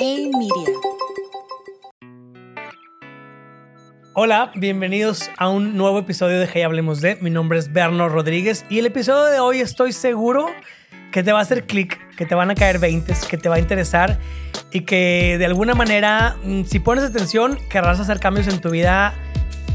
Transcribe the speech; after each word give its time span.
Media. 0.00 0.48
Hola, 4.14 4.50
bienvenidos 4.54 5.28
a 5.36 5.50
un 5.50 5.76
nuevo 5.76 5.98
episodio 5.98 6.40
de 6.40 6.48
Hey 6.50 6.62
Hablemos 6.62 7.02
de. 7.02 7.16
Mi 7.16 7.28
nombre 7.28 7.58
es 7.58 7.70
Berno 7.70 8.08
Rodríguez 8.08 8.64
y 8.70 8.78
el 8.78 8.86
episodio 8.86 9.30
de 9.30 9.40
hoy 9.40 9.60
estoy 9.60 9.92
seguro 9.92 10.46
que 11.12 11.22
te 11.22 11.32
va 11.32 11.40
a 11.40 11.42
hacer 11.42 11.66
clic, 11.66 12.00
que 12.16 12.24
te 12.24 12.34
van 12.34 12.50
a 12.50 12.54
caer 12.54 12.78
20, 12.78 13.12
que 13.28 13.36
te 13.36 13.50
va 13.50 13.56
a 13.56 13.58
interesar 13.58 14.18
y 14.72 14.86
que 14.86 15.36
de 15.38 15.44
alguna 15.44 15.74
manera, 15.74 16.38
mm, 16.44 16.64
si 16.64 16.78
pones 16.78 17.04
atención, 17.04 17.58
querrás 17.68 18.00
hacer 18.00 18.20
cambios 18.20 18.48
en 18.48 18.58
tu 18.62 18.70
vida, 18.70 19.12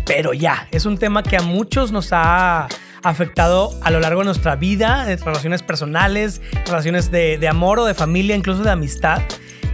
pero 0.07 0.33
ya. 0.33 0.67
Es 0.71 0.87
un 0.87 0.97
tema 0.97 1.21
que 1.21 1.37
a 1.37 1.43
muchos 1.43 1.91
nos 1.91 2.09
ha 2.13 2.67
afectado 3.03 3.77
a 3.83 3.91
lo 3.91 3.99
largo 3.99 4.21
de 4.21 4.25
nuestra 4.25 4.55
vida, 4.55 5.05
de 5.05 5.17
relaciones 5.17 5.61
personales, 5.61 6.41
relaciones 6.65 7.11
de 7.11 7.47
amor 7.47 7.77
o 7.77 7.85
de 7.85 7.93
familia, 7.93 8.35
incluso 8.35 8.63
de 8.63 8.71
amistad. 8.71 9.21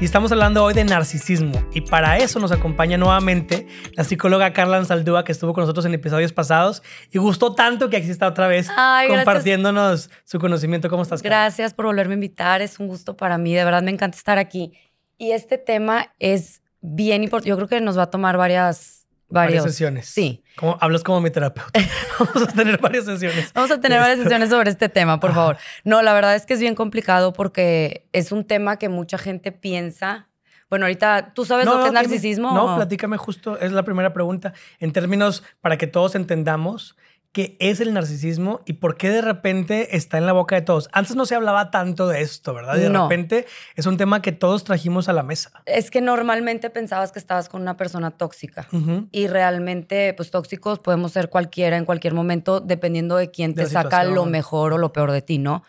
Y 0.02 0.06
estamos 0.06 0.32
hablando 0.32 0.64
hoy 0.64 0.74
de 0.74 0.84
narcisismo. 0.84 1.64
Y 1.76 1.82
para 1.82 2.18
eso 2.18 2.40
nos 2.40 2.52
acompaña 2.52 2.98
nuevamente 2.98 3.68
la 3.94 4.04
psicóloga 4.04 4.52
Carla 4.52 4.78
Ansaldúa, 4.78 5.24
que 5.24 5.32
estuvo 5.32 5.54
con 5.54 5.62
nosotros 5.62 5.86
en 5.86 5.94
episodios 5.94 6.34
pasados 6.34 6.82
y 7.12 7.20
gustó 7.20 7.54
tanto 7.54 7.92
que 7.92 7.98
aquí 7.98 8.10
está 8.10 8.26
otra 8.26 8.48
vez 8.48 8.68
Ay, 8.76 9.10
gracias. 9.10 9.26
compartiéndonos 9.26 10.10
su 10.24 10.40
conocimiento. 10.40 10.90
¿Cómo 10.90 11.04
estás, 11.04 11.22
Carla? 11.22 11.42
Gracias 11.42 11.76
por 11.76 11.86
volverme 11.86 12.14
a 12.14 12.16
invitar, 12.16 12.64
es 12.64 12.80
un 12.80 12.88
gusto 12.88 13.16
para 13.16 13.38
mí, 13.38 13.54
de 13.54 13.64
verdad 13.64 13.84
me 13.84 13.92
encanta 13.92 14.18
estar 14.18 14.40
aquí. 14.40 14.74
Y 15.20 15.34
este 15.34 15.60
tema 15.60 16.08
es 16.18 16.64
bien 16.82 17.22
importante, 17.22 17.50
yo 17.50 17.56
creo 17.58 17.68
que 17.68 17.80
nos 17.80 17.96
va 17.96 18.04
a 18.04 18.10
tomar 18.10 18.38
varias, 18.38 19.01
Varias 19.32 19.64
sesiones. 19.64 20.08
Sí, 20.08 20.44
Como, 20.56 20.78
hablas 20.82 21.04
como 21.04 21.22
mi 21.22 21.30
terapeuta. 21.32 21.80
Vamos 22.20 22.50
a 22.50 22.54
tener 22.54 22.78
varias 22.80 23.06
sesiones. 23.06 23.52
vamos 23.54 23.72
a 23.72 23.80
tener 23.80 24.00
varias 24.00 24.20
sesiones 24.20 24.50
sobre 24.50 24.70
este 24.70 24.90
tema, 24.90 25.20
por 25.20 25.34
favor. 25.34 25.58
No, 25.84 26.02
la 26.02 26.14
verdad 26.14 26.36
es 26.36 26.46
que 26.46 26.54
es 26.54 26.60
bien 26.60 26.76
complicado 26.76 27.34
porque 27.34 28.08
es 28.14 28.32
un 28.32 28.44
tema 28.46 28.78
que 28.78 28.90
mucha 28.90 29.18
gente 29.18 29.52
piensa. 29.52 30.28
Bueno, 30.70 30.86
ahorita, 30.86 31.34
¿tú 31.34 31.44
sabes 31.46 31.66
No, 31.66 31.74
lo 31.74 31.78
que 31.80 31.86
es 31.88 31.92
dime. 31.92 32.02
narcisismo? 32.04 32.54
No, 32.54 32.76
platícame 32.76 33.18
justo, 33.18 33.58
es 33.60 33.72
la 33.72 33.84
primera 33.84 34.14
pregunta. 34.14 34.54
En 34.80 34.94
términos, 34.94 35.44
para 35.60 35.78
que 35.78 35.88
todos 35.88 36.16
entendamos 36.16 36.96
qué 37.34 37.56
es 37.60 37.80
el 37.80 37.94
narcisismo 37.94 38.62
y 38.66 38.74
por 38.74 38.98
qué 38.98 39.10
de 39.10 39.22
repente 39.22 39.96
está 39.96 40.18
en 40.18 40.26
la 40.26 40.34
boca 40.34 40.56
de 40.56 40.62
todos. 40.64 40.90
Antes 40.92 41.16
no 41.16 41.26
se 41.26 41.36
hablaba 41.36 41.72
tanto 41.72 42.08
de 42.10 42.22
esto, 42.22 42.54
¿verdad? 42.54 42.76
Y 42.76 42.82
de 42.82 42.90
No. 42.90 43.04
repente 43.04 43.46
es 43.76 43.86
un 43.86 43.96
tema 43.98 44.22
que 44.22 44.32
todos 44.34 44.64
trajimos 44.66 45.08
a 45.08 45.14
la 45.14 45.24
mesa. 45.24 45.52
Es 45.66 45.92
que 45.92 46.02
normalmente 46.02 46.70
pensabas 46.70 47.12
que 47.14 47.20
estabas 47.20 47.48
con 47.48 47.62
una 47.62 47.78
persona 47.78 48.12
tóxica. 48.12 48.68
Y 49.12 49.28
realmente, 49.28 50.14
pues 50.14 50.30
tóxicos 50.30 50.80
podemos 50.80 51.14
ser 51.14 51.30
cualquiera 51.30 51.78
en 51.78 51.86
cualquier 51.86 52.14
momento, 52.14 52.60
dependiendo 52.60 53.16
de 53.16 53.32
quién 53.32 53.54
De 53.54 53.64
te 53.64 53.70
saca 53.70 54.04
lo 54.04 54.26
mejor 54.26 54.74
o 54.74 54.78
lo 54.78 54.92
peor 54.92 55.12
de 55.12 55.22
ti, 55.22 55.38
¿no? 55.38 55.64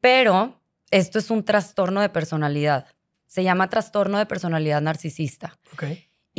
Pero 0.00 0.60
esto 0.90 1.18
es 1.18 1.30
un 1.30 1.44
trastorno 1.44 2.00
de 2.00 2.08
personalidad. 2.08 2.86
Se 3.26 3.42
llama 3.44 3.68
trastorno 3.68 4.18
de 4.18 4.26
personalidad 4.26 4.80
narcisista. 4.80 5.58
Ok. 5.74 5.84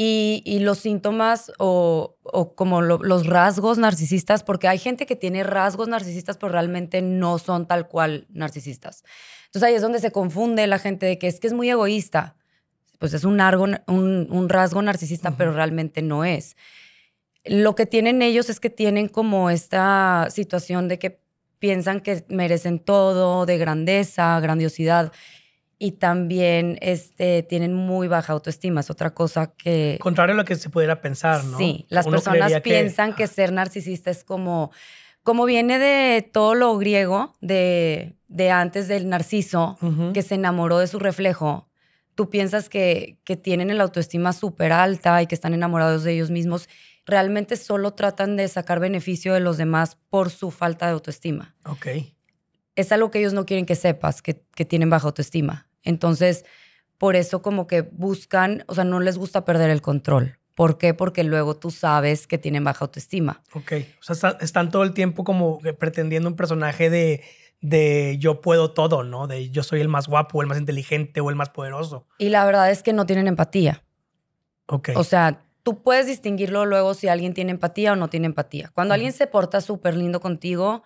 Y, 0.02 0.44
y 0.46 0.60
los 0.60 0.78
síntomas 0.78 1.52
o, 1.60 2.16
o 2.24 2.56
como 2.56 2.82
lo- 2.82 3.00
los 3.00 3.28
rasgos 3.28 3.78
narcisistas, 3.78 4.44
porque 4.44 4.70
hay 4.70 4.78
gente 4.78 5.06
que 5.06 5.18
tiene 5.18 5.44
rasgos 5.44 5.90
narcisistas, 5.90 6.38
pero 6.38 6.54
realmente 6.54 7.02
no 7.02 7.38
son 7.38 7.68
tal 7.68 7.90
cual 7.90 8.26
narcisistas. 8.30 9.04
Entonces 9.48 9.64
ahí 9.68 9.74
es 9.76 9.82
donde 9.82 10.00
se 10.00 10.12
confunde 10.12 10.66
la 10.68 10.80
gente 10.80 11.06
de 11.06 11.18
que 11.18 11.28
es 11.28 11.42
que 11.42 11.48
es 11.48 11.54
muy 11.54 11.70
egoísta. 11.70 12.38
Pues 12.98 13.14
es 13.14 13.26
un, 13.26 13.40
argo- 13.42 13.68
un, 13.88 14.28
un 14.30 14.48
rasgo 14.50 14.82
narcisista, 14.82 15.36
pero 15.36 15.52
realmente 15.54 16.02
no 16.02 16.24
es. 16.24 16.56
Lo 17.44 17.76
que 17.76 17.86
tienen 17.86 18.22
ellos 18.22 18.50
es 18.50 18.60
que 18.62 18.70
tienen 18.70 19.10
como 19.10 19.50
esta 19.50 20.28
situación 20.30 20.88
de 20.88 21.00
que 21.00 21.22
piensan 21.60 22.00
que 22.00 22.24
merecen 22.30 22.80
todo, 22.80 23.46
de 23.46 23.58
grandeza, 23.58 24.40
grandiosidad, 24.40 25.12
y 25.82 25.94
también 25.94 26.78
este, 26.82 27.42
tienen 27.44 27.74
muy 27.74 28.10
baja 28.10 28.34
autoestima. 28.34 28.82
Es 28.82 28.90
otra 28.90 29.14
cosa 29.14 29.54
que... 29.54 29.98
Contrario 30.02 30.34
a 30.34 30.38
lo 30.38 30.44
que 30.46 30.56
se 30.58 30.70
pudiera 30.70 31.00
pensar, 31.02 31.44
¿no? 31.46 31.58
Sí, 31.58 31.86
las 31.88 32.06
Uno 32.06 32.18
personas 32.18 32.52
que- 32.52 32.62
piensan 32.62 33.16
que, 33.16 33.26
ser 33.28 33.54
narcisista 33.54 34.12
es 34.12 34.26
como, 34.26 34.72
como 35.24 35.46
viene 35.46 35.80
de 35.80 36.22
todo 36.22 36.54
lo 36.54 36.78
griego, 36.78 37.34
de, 37.40 38.18
de 38.28 38.52
antes 38.52 38.90
del 38.90 39.08
narciso, 39.08 39.78
que 40.14 40.22
se 40.22 40.36
enamoró 40.36 40.80
de 40.80 40.88
su 40.88 41.00
reflejo. 41.00 41.70
Tú 42.14 42.30
piensas 42.30 42.68
que, 42.68 43.18
que 43.24 43.38
tienen 43.38 43.76
la 43.78 43.84
autoestima 43.86 44.34
súper 44.34 44.74
alta 44.74 45.22
y 45.22 45.28
que 45.28 45.36
están 45.36 45.54
enamorados 45.54 46.04
de 46.04 46.12
ellos 46.12 46.30
mismos. 46.30 46.68
Realmente 47.06 47.56
solo 47.56 47.94
tratan 47.94 48.36
de 48.36 48.50
sacar 48.50 48.82
beneficio 48.82 49.34
de 49.34 49.40
los 49.40 49.56
demás 49.56 49.98
por 50.10 50.30
su 50.30 50.52
falta 50.52 50.88
de 50.88 50.92
autoestima. 50.92 51.56
Ok. 51.66 51.88
Es 52.76 52.92
algo 52.92 53.10
que 53.12 53.20
ellos 53.20 53.32
no 53.32 53.46
quieren 53.46 53.66
que 53.66 53.76
sepas, 53.76 54.22
que, 54.22 54.44
que 54.54 54.66
tienen 54.66 54.90
baja 54.90 55.08
autoestima. 55.08 55.68
Entonces, 55.84 56.46
por 56.98 57.16
eso 57.16 57.42
como 57.42 57.68
que 57.68 57.82
buscan, 57.82 58.64
o 58.68 58.76
sea, 58.76 58.84
no 58.84 59.00
les 59.00 59.18
gusta 59.18 59.46
perder 59.46 59.70
el 59.70 59.82
control. 59.82 60.38
¿Por 60.56 60.78
qué? 60.78 60.94
Porque 60.94 61.24
luego 61.24 61.56
tú 61.56 61.72
sabes 61.72 62.28
que 62.28 62.38
tienen 62.38 62.64
baja 62.66 62.84
autoestima. 62.86 63.42
Ok. 63.54 63.72
O 64.00 64.04
sea, 64.04 64.14
está- 64.14 64.38
están 64.42 64.70
todo 64.72 64.84
el 64.84 64.94
tiempo 64.94 65.24
como 65.24 65.60
pretendiendo 65.80 66.28
un 66.28 66.36
personaje 66.36 66.90
de, 66.90 67.24
de 67.62 68.18
yo 68.20 68.42
puedo 68.42 68.72
todo, 68.72 69.04
¿no? 69.04 69.28
De 69.28 69.50
yo 69.52 69.64
soy 69.64 69.80
el 69.80 69.88
más 69.88 70.08
guapo, 70.08 70.42
el 70.42 70.48
más 70.50 70.58
inteligente 70.60 71.22
o 71.22 71.30
el 71.30 71.38
más 71.38 71.50
poderoso. 71.50 72.06
Y 72.18 72.28
la 72.30 72.44
verdad 72.46 72.70
es 72.72 72.84
que 72.84 72.92
no 72.92 73.06
tienen 73.06 73.28
empatía. 73.30 73.84
Ok. 74.68 74.90
O 74.96 75.06
sea, 75.06 75.42
tú 75.64 75.82
puedes 75.82 76.08
distinguirlo 76.08 76.66
luego 76.66 76.94
si 76.94 77.08
alguien 77.08 77.34
tiene 77.34 77.52
empatía 77.52 77.94
o 77.94 77.96
no 77.96 78.10
tiene 78.10 78.26
empatía. 78.26 78.70
Cuando 78.74 78.94
alguien 78.94 79.14
se 79.14 79.28
porta 79.28 79.62
súper 79.62 79.96
lindo 79.96 80.20
contigo 80.20 80.84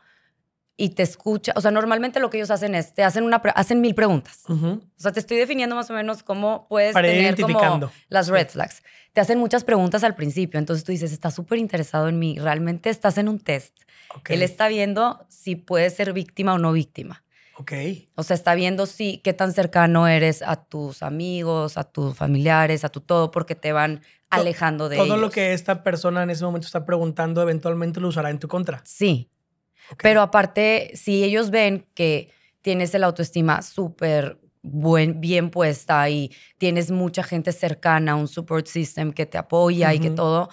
y 0.75 0.89
te 0.89 1.03
escucha, 1.03 1.53
o 1.56 1.61
sea, 1.61 1.72
normalmente 1.72 2.19
lo 2.19 2.29
que 2.29 2.38
ellos 2.38 2.50
hacen 2.50 2.73
es, 2.73 2.94
te 2.94 3.03
hacen, 3.03 3.23
una, 3.23 3.38
hacen 3.38 3.79
mil 3.79 3.94
preguntas. 3.94 4.41
Ujú. 4.47 4.81
O 4.97 5.00
sea, 5.00 5.11
te 5.11 5.19
estoy 5.19 5.38
definiendo 5.38 5.75
más 5.75 5.89
o 5.89 5.94
menos 5.94 6.23
cómo 6.23 6.67
puedes 6.67 6.94
Para 6.94 7.07
tener 7.07 7.39
como 7.39 7.91
las 8.09 8.28
red 8.28 8.47
flags. 8.47 8.81
Te 9.13 9.22
hacen 9.22 9.38
muchas 9.38 9.63
preguntas 9.63 10.03
al 10.03 10.16
principio, 10.16 10.59
entonces 10.59 10.83
tú 10.83 10.91
dices, 10.91 11.12
estás 11.12 11.35
súper 11.35 11.59
interesado 11.59 12.07
en 12.09 12.17
mí, 12.17 12.38
realmente 12.39 12.89
estás 12.89 13.17
en 13.19 13.29
un 13.29 13.39
test. 13.39 13.78
Ok. 14.16 14.31
Él 14.31 14.41
está 14.41 14.67
viendo 14.67 15.25
si 15.29 15.56
puedes 15.56 15.95
ser 15.95 16.12
víctima 16.13 16.53
o 16.53 16.57
no 16.57 16.72
víctima. 16.72 17.23
Ok. 17.57 17.72
O 18.16 18.23
sea, 18.23 18.33
está 18.33 18.56
viendo 18.56 18.88
si 18.88 19.19
qué 19.19 19.33
tan 19.33 19.53
cercano 19.53 20.07
eres 20.07 20.41
a 20.41 20.56
tus 20.56 21.03
amigos, 21.03 21.78
a 21.78 21.83
tus 21.83 22.16
familiares, 22.16 22.83
a 22.83 22.89
tu 22.89 23.00
todo, 23.00 23.29
porque 23.29 23.53
te 23.53 23.72
van 23.73 24.01
alejando 24.31 24.89
de 24.89 24.95
Todo 24.95 25.06
ellos. 25.06 25.19
lo 25.19 25.29
que 25.29 25.53
esta 25.53 25.83
persona 25.83 26.23
en 26.23 26.31
ese 26.31 26.44
momento 26.44 26.66
está 26.66 26.83
preguntando, 26.83 27.44
eventualmente 27.44 28.00
lo 28.00 28.07
usará 28.07 28.31
en 28.31 28.39
tu 28.39 28.47
contra. 28.47 28.81
Sí, 28.83 29.29
Pero 30.01 30.21
aparte, 30.21 30.91
si 30.95 31.23
ellos 31.23 31.49
ven 31.49 31.88
que 31.94 32.31
tienes 32.61 32.94
el 32.95 33.03
autoestima 33.03 33.61
súper 33.61 34.39
buen, 34.61 35.19
bien 35.19 35.49
puesta 35.49 36.09
y 36.09 36.31
tienes 36.57 36.89
mucha 36.89 37.21
gente 37.21 37.51
cercana, 37.51 38.16
un 38.16 38.27
support 38.27 38.66
system 38.66 39.11
que 39.11 39.25
te 39.25 39.38
apoya 39.38 39.94
y 39.94 39.99
que 39.99 40.09
todo, 40.09 40.49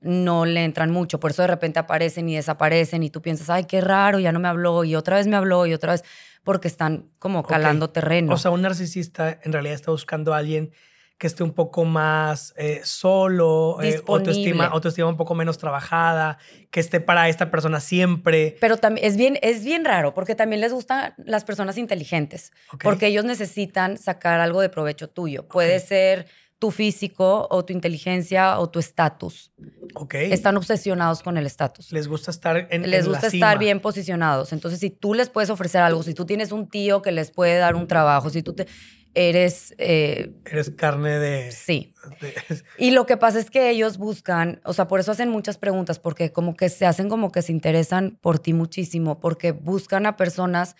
no 0.00 0.46
le 0.46 0.64
entran 0.64 0.90
mucho. 0.90 1.20
Por 1.20 1.30
eso 1.30 1.42
de 1.42 1.48
repente 1.48 1.78
aparecen 1.78 2.28
y 2.28 2.34
desaparecen 2.34 3.02
y 3.02 3.10
tú 3.10 3.20
piensas, 3.20 3.50
ay, 3.50 3.64
qué 3.64 3.80
raro, 3.80 4.18
ya 4.18 4.32
no 4.32 4.40
me 4.40 4.48
habló 4.48 4.84
y 4.84 4.94
otra 4.96 5.16
vez 5.16 5.26
me 5.26 5.36
habló 5.36 5.66
y 5.66 5.74
otra 5.74 5.92
vez, 5.92 6.04
porque 6.42 6.68
están 6.68 7.10
como 7.18 7.42
calando 7.42 7.90
terreno. 7.90 8.32
O 8.32 8.38
sea, 8.38 8.50
un 8.50 8.62
narcisista 8.62 9.38
en 9.42 9.52
realidad 9.52 9.74
está 9.74 9.90
buscando 9.90 10.32
a 10.32 10.38
alguien 10.38 10.72
que 11.20 11.26
esté 11.26 11.42
un 11.44 11.52
poco 11.52 11.84
más 11.84 12.54
eh, 12.56 12.80
solo, 12.82 13.76
eh, 13.82 14.02
autoestima, 14.08 14.64
autoestima 14.64 15.06
un 15.06 15.18
poco 15.18 15.34
menos 15.34 15.58
trabajada, 15.58 16.38
que 16.70 16.80
esté 16.80 16.98
para 16.98 17.28
esta 17.28 17.50
persona 17.50 17.78
siempre. 17.78 18.56
Pero 18.58 18.78
también 18.78 19.06
es 19.06 19.18
bien, 19.18 19.38
es 19.42 19.62
bien 19.62 19.84
raro 19.84 20.14
porque 20.14 20.34
también 20.34 20.62
les 20.62 20.72
gustan 20.72 21.12
las 21.18 21.44
personas 21.44 21.76
inteligentes, 21.76 22.52
porque 22.82 23.08
ellos 23.08 23.26
necesitan 23.26 23.98
sacar 23.98 24.40
algo 24.40 24.62
de 24.62 24.70
provecho 24.70 25.10
tuyo. 25.10 25.46
Puede 25.46 25.78
ser 25.80 26.26
tu 26.60 26.70
físico 26.70 27.48
o 27.50 27.64
tu 27.64 27.72
inteligencia 27.72 28.60
o 28.60 28.68
tu 28.70 28.78
estatus. 28.78 29.50
Ok. 29.94 30.14
Están 30.14 30.56
obsesionados 30.56 31.22
con 31.24 31.36
el 31.36 31.46
estatus. 31.46 31.90
Les 31.90 32.06
gusta 32.06 32.30
estar 32.30 32.68
en 32.70 32.82
Les 32.82 33.00
en 33.06 33.06
la 33.06 33.14
gusta 33.18 33.30
cima. 33.30 33.46
estar 33.48 33.58
bien 33.58 33.80
posicionados. 33.80 34.52
Entonces, 34.52 34.78
si 34.78 34.90
tú 34.90 35.14
les 35.14 35.28
puedes 35.30 35.50
ofrecer 35.50 35.80
algo, 35.80 36.02
si 36.04 36.14
tú 36.14 36.26
tienes 36.26 36.52
un 36.52 36.68
tío 36.68 37.02
que 37.02 37.10
les 37.10 37.32
puede 37.32 37.56
dar 37.58 37.74
un 37.74 37.88
trabajo, 37.88 38.30
si 38.30 38.42
tú 38.42 38.52
te, 38.52 38.66
eres, 39.14 39.74
eh, 39.78 40.32
Eres 40.44 40.70
carne 40.70 41.18
de... 41.18 41.50
sí. 41.50 41.92
de- 42.20 42.34
Y 42.78 42.92
lo 42.92 43.06
que 43.06 43.16
pasa 43.16 43.40
es 43.40 43.50
que 43.50 43.70
ellos 43.70 43.96
buscan, 43.98 44.60
o 44.64 44.72
sea, 44.72 44.86
por 44.86 45.00
eso 45.00 45.10
hacen 45.12 45.30
muchas 45.30 45.58
preguntas, 45.58 45.98
porque 45.98 46.30
como 46.30 46.54
que 46.56 46.68
se 46.68 46.86
hacen 46.86 47.08
como 47.08 47.32
que 47.32 47.42
se 47.42 47.50
interesan 47.52 48.18
por 48.20 48.38
ti 48.38 48.52
muchísimo, 48.52 49.18
porque 49.18 49.50
buscan 49.52 50.06
a 50.06 50.16
personas 50.16 50.76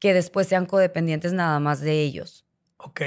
que 0.00 0.14
después 0.14 0.48
sean 0.48 0.64
codependientes 0.66 1.32
nada 1.34 1.60
más 1.60 1.80
de 1.80 2.00
ellos, 2.00 2.46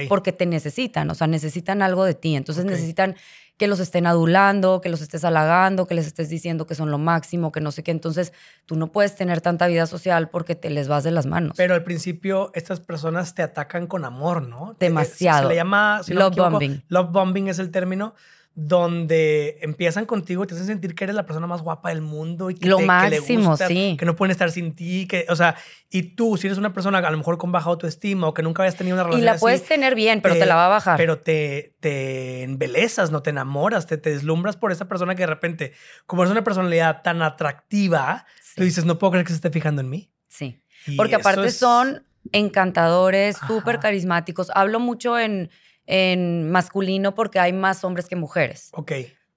porque 0.09 0.31
te 0.31 0.45
necesitan, 0.45 1.09
o 1.09 1.15
sea, 1.15 1.27
necesitan 1.27 1.81
algo 1.81 2.05
de 2.05 2.13
ti, 2.13 2.35
entonces 2.35 2.65
necesitan 2.65 3.15
que 3.57 3.67
los 3.67 3.79
estén 3.79 4.07
adulando, 4.07 4.81
que 4.81 4.89
los 4.89 5.01
estés 5.01 5.23
halagando, 5.23 5.85
que 5.85 5.93
les 5.93 6.07
estés 6.07 6.29
diciendo 6.29 6.65
que 6.65 6.75
son 6.75 6.89
lo 6.89 6.97
máximo, 6.97 7.51
que 7.51 7.61
no 7.61 7.71
sé 7.71 7.83
qué, 7.83 7.91
entonces 7.91 8.33
tú 8.65 8.75
no 8.75 8.91
puedes 8.91 9.15
tener 9.15 9.41
tanta 9.41 9.67
vida 9.67 9.85
social 9.85 10.29
porque 10.29 10.55
te 10.55 10.69
les 10.69 10.87
vas 10.87 11.03
de 11.03 11.11
las 11.11 11.25
manos. 11.25 11.53
Pero 11.55 11.75
al 11.75 11.83
principio 11.83 12.51
estas 12.55 12.79
personas 12.79 13.35
te 13.35 13.43
atacan 13.43 13.87
con 13.87 14.05
amor, 14.05 14.41
¿no? 14.41 14.75
Demasiado. 14.79 15.43
Se 15.43 15.49
le 15.49 15.55
llama... 15.55 16.01
si 16.03 16.13
no 16.13 16.15
me 16.15 16.23
Love 16.23 16.33
equivoco, 16.33 16.51
bombing. 16.51 16.83
Love 16.87 17.11
bombing 17.11 17.47
es 17.47 17.59
el 17.59 17.69
término 17.69 18.15
donde 18.55 19.57
empiezan 19.61 20.05
contigo 20.05 20.43
y 20.43 20.47
te 20.47 20.53
hacen 20.53 20.67
sentir 20.67 20.93
que 20.95 21.05
eres 21.05 21.15
la 21.15 21.25
persona 21.25 21.47
más 21.47 21.61
guapa 21.61 21.89
del 21.89 22.01
mundo 22.01 22.49
y 22.51 22.55
que, 22.55 22.67
Lo 22.69 22.77
te- 22.77 22.83
que 22.83 22.87
le 23.09 23.17
máximo, 23.19 23.49
gustas, 23.51 23.67
sí. 23.67 23.95
que 23.97 24.05
no 24.05 24.15
pueden 24.15 24.31
estar 24.31 24.51
sin 24.51 24.75
ti, 24.75 25.07
que, 25.07 25.25
o 25.29 25.35
sea, 25.35 25.55
y 25.89 26.15
tú, 26.15 26.37
si 26.37 26.47
eres 26.47 26.57
una 26.59 26.71
persona 26.73 26.99
a 26.99 27.11
lo 27.11 27.17
mejor 27.17 27.37
con 27.37 27.51
baja 27.51 27.69
autoestima 27.69 28.27
o 28.27 28.33
que 28.33 28.43
nunca 28.43 28.61
habías 28.63 28.75
tenido 28.75 28.95
una 28.95 29.03
Y 29.03 29.05
relación 29.05 29.25
la 29.25 29.31
así, 29.33 29.39
puedes 29.41 29.63
tener 29.65 29.95
bien, 29.95 30.21
pero 30.21 30.35
eh, 30.35 30.39
te 30.39 30.45
la 30.45 30.55
va 30.55 30.67
a 30.67 30.69
bajar. 30.69 30.97
Pero 30.97 31.19
te, 31.19 31.75
te 31.79 32.43
embelezas, 32.43 33.09
no 33.11 33.21
te 33.23 33.31
enamoras, 33.31 33.87
te, 33.87 33.97
te 33.97 34.11
deslumbras 34.11 34.55
por 34.55 34.71
esa 34.71 34.87
persona 34.87 35.15
que 35.15 35.23
de 35.23 35.27
repente, 35.27 35.73
como 36.05 36.23
es 36.23 36.29
una 36.29 36.43
personalidad 36.43 37.01
tan 37.01 37.21
atractiva, 37.21 38.25
Sí. 38.41 38.53
tú 38.57 38.63
dices, 38.65 38.85
no 38.85 38.99
puedo 38.99 39.11
creer 39.11 39.25
que 39.25 39.31
se 39.31 39.37
esté 39.37 39.49
fijando 39.49 39.81
en 39.81 39.89
mí. 39.89 40.11
sí. 40.27 40.59
Y 40.85 40.97
Porque 40.97 41.15
aparte 41.15 41.47
es- 41.47 41.57
son 41.57 42.03
encantadores, 42.33 43.37
súper 43.47 43.79
carismáticos. 43.79 44.51
Hablo 44.53 44.79
mucho 44.81 45.17
en, 45.17 45.49
en 45.85 46.49
masculino 46.51 47.13
porque 47.15 47.39
hay 47.39 47.53
más 47.53 47.83
hombres 47.83 48.07
que 48.07 48.15
mujeres. 48.15 48.69
Ok, 48.73 48.91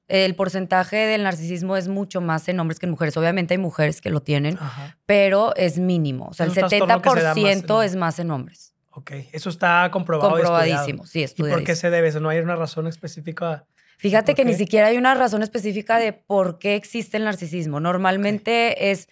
El 0.08 0.34
porcentaje 0.36 0.96
del 0.96 1.24
narcisismo 1.24 1.76
es 1.76 1.88
mucho 1.88 2.20
más 2.20 2.48
en 2.48 2.60
hombres 2.60 2.78
que 2.78 2.86
en 2.86 2.90
mujeres. 2.90 3.16
Obviamente 3.16 3.54
hay 3.54 3.58
mujeres 3.58 4.00
que 4.00 4.10
lo 4.10 4.20
tienen, 4.20 4.56
ajá, 4.60 4.96
pero 5.06 5.54
es 5.56 5.78
mínimo. 5.78 6.26
O 6.28 6.34
sea, 6.34 6.46
el 6.46 6.52
Es 6.52 6.58
más 6.62 6.70
70% 6.72 7.80
en- 7.82 7.86
es 7.86 7.96
más 7.96 8.18
en 8.20 8.30
hombres. 8.30 8.72
ok. 8.90 9.10
Eso 9.32 9.50
está 9.50 9.88
comprobado. 9.90 10.30
y. 10.30 10.42
Comprobadísimo, 10.42 11.04
sí, 11.06 11.18
¿Y 11.18 11.22
por 11.22 11.34
qué 11.64 11.72
estudiadísimo. 11.72 11.76
se 11.76 11.90
debe 11.90 12.08
eso? 12.08 12.20
¿No 12.20 12.28
hay 12.28 12.38
una 12.38 12.54
razón 12.54 12.86
específica? 12.86 13.66
Fíjate 13.98 14.32
¿Por 14.32 14.36
que 14.36 14.44
ni 14.44 14.54
siquiera 14.54 14.86
hay 14.88 14.96
una 14.98 15.14
razón 15.14 15.42
específica 15.42 15.98
de 15.98 16.12
por 16.12 16.58
qué 16.60 16.76
existe 16.76 17.16
el 17.16 17.24
narcisismo. 17.24 17.80
Normalmente 17.80 18.90
es, 18.92 19.08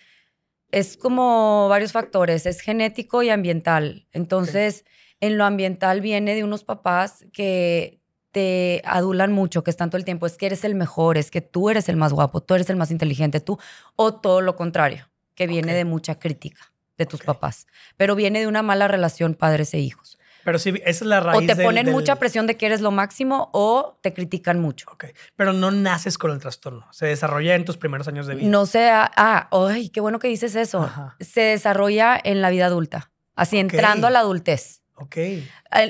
es 0.71 0.97
como 0.97 1.69
varios 1.69 1.91
factores, 1.93 2.47
es 2.47 2.61
genético 2.61 3.23
y 3.23 3.31
ambiental. 3.31 4.07
Entonces, 4.13 4.85
en 5.27 5.39
lo 5.39 5.45
ambiental 5.45 6.01
viene 6.01 6.35
de 6.35 6.45
unos 6.45 6.65
papás 6.65 7.25
que 7.33 8.01
te 8.33 8.83
adulan 8.85 9.33
mucho, 9.33 9.63
que 9.63 9.71
están 9.71 9.91
todo 9.91 9.99
el 9.99 10.05
tiempo, 10.05 10.27
es 10.27 10.37
que 10.37 10.47
eres 10.47 10.65
el 10.65 10.75
mejor, 10.75 11.17
es 11.19 11.31
que 11.31 11.41
tú 11.41 11.71
eres 11.71 11.89
el 11.89 11.97
más 11.97 12.13
guapo, 12.13 12.41
tú 12.43 12.55
eres 12.55 12.69
el 12.69 12.77
más 12.77 12.91
inteligente, 12.91 13.39
tú, 13.41 13.59
o 13.97 14.15
todo 14.15 14.41
lo 14.41 14.57
contrario, 14.57 15.09
que 15.37 15.47
viene 15.47 15.73
de 15.75 15.85
mucha 15.85 16.19
crítica 16.19 16.73
de 16.99 17.07
tus 17.07 17.23
papás, 17.23 17.67
pero 17.97 18.15
viene 18.17 18.41
de 18.41 18.47
una 18.49 18.63
mala 18.63 18.89
relación 18.89 19.35
padres 19.35 19.73
e 19.75 19.79
hijos. 19.79 20.19
Pero 20.45 20.59
sí, 20.59 20.75
esa 20.85 20.85
es 20.85 21.03
la 21.03 21.19
O 21.21 21.23
raíz 21.23 21.47
te 21.47 21.55
del- 21.55 21.65
ponen 21.65 21.87
del- 21.87 21.95
mucha 21.95 22.17
presión 22.17 22.47
de 22.47 22.57
que 22.59 22.67
eres 22.67 22.83
lo 22.83 22.91
máximo 22.91 23.49
o 23.55 23.99
te 24.03 24.13
critican 24.13 24.61
mucho. 24.61 24.87
Ok, 24.93 25.07
pero 25.37 25.53
no 25.55 25.71
naces 25.71 26.19
con 26.19 26.33
el 26.33 26.39
trastorno. 26.39 26.87
Se 26.93 27.07
desarrolla 27.07 27.55
en 27.55 27.65
tus 27.65 27.79
primeros 27.79 28.09
años 28.09 28.27
de 28.27 28.35
vida. 28.35 28.49
No 28.51 28.67
sea, 28.67 29.11
ah, 29.17 29.49
ay, 29.53 29.89
qué 29.89 30.01
bueno 30.01 30.19
que 30.19 30.29
dices 30.29 30.55
eso. 30.55 30.83
Ajá. 30.83 31.17
Se 31.19 31.41
desarrolla 31.41 32.21
en 32.23 32.43
la 32.43 32.51
vida 32.51 32.67
adulta, 32.67 33.11
así 33.35 33.57
entrando 33.59 34.07
a 34.07 34.11
la 34.11 34.19
adultez. 34.19 34.83
Ok, 34.97 35.17
Eh, 35.17 35.43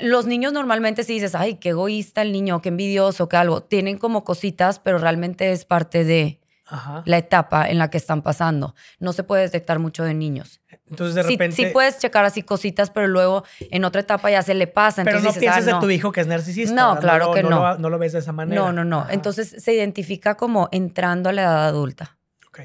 Los 0.02 0.26
niños 0.26 0.52
normalmente 0.52 1.04
si 1.04 1.14
dices, 1.14 1.34
ay, 1.34 1.56
qué 1.56 1.70
egoísta 1.70 2.22
el 2.22 2.32
niño, 2.32 2.62
qué 2.62 2.70
envidioso, 2.70 3.28
qué 3.28 3.36
algo, 3.36 3.62
tienen 3.62 3.98
como 3.98 4.24
cositas, 4.24 4.78
pero 4.78 4.96
realmente 4.98 5.52
es 5.52 5.66
parte 5.66 6.04
de 6.04 6.40
ajá. 6.66 7.02
la 7.04 7.18
etapa 7.18 7.68
en 7.68 7.78
la 7.78 7.90
que 7.90 7.98
están 7.98 8.22
pasando. 8.22 8.74
No 9.00 9.12
se 9.12 9.22
puede 9.22 9.42
detectar 9.42 9.78
mucho 9.78 10.04
de 10.04 10.14
niños. 10.14 10.62
Entonces 10.88 11.14
de 11.16 11.22
Sí, 11.24 11.32
repente... 11.32 11.56
sí 11.56 11.66
puedes 11.66 11.98
checar 11.98 12.24
así 12.24 12.42
cositas, 12.42 12.88
pero 12.90 13.06
luego 13.06 13.44
en 13.70 13.84
otra 13.84 14.00
etapa 14.00 14.30
ya 14.30 14.42
se 14.42 14.54
le 14.54 14.66
pasa. 14.66 15.04
pero 15.04 15.18
no 15.20 15.26
dices, 15.26 15.38
piensas 15.40 15.66
ah, 15.68 15.70
no. 15.72 15.80
de 15.80 15.86
tu 15.86 15.90
hijo 15.90 16.10
que 16.10 16.22
es 16.22 16.26
narcisista. 16.26 16.74
No, 16.74 16.88
¿verdad? 16.94 17.00
claro 17.02 17.26
lo- 17.26 17.32
que 17.34 17.42
no. 17.42 17.50
no. 17.50 17.56
lo, 17.72 17.78
no 17.78 17.90
lo 17.90 17.98
ves 17.98 18.12
de 18.14 18.20
esa 18.20 18.32
manera. 18.32 18.58
No, 18.60 18.72
no, 18.72 18.84
no. 18.84 19.00
Ajá. 19.00 19.12
Entonces 19.12 19.54
se 19.62 19.74
identifica 19.74 20.36
como 20.36 20.68
entrando 20.72 21.28
a 21.28 21.32
la 21.34 21.42
edad 21.42 21.66
adulta. 21.66 22.16
Ok. 22.48 22.60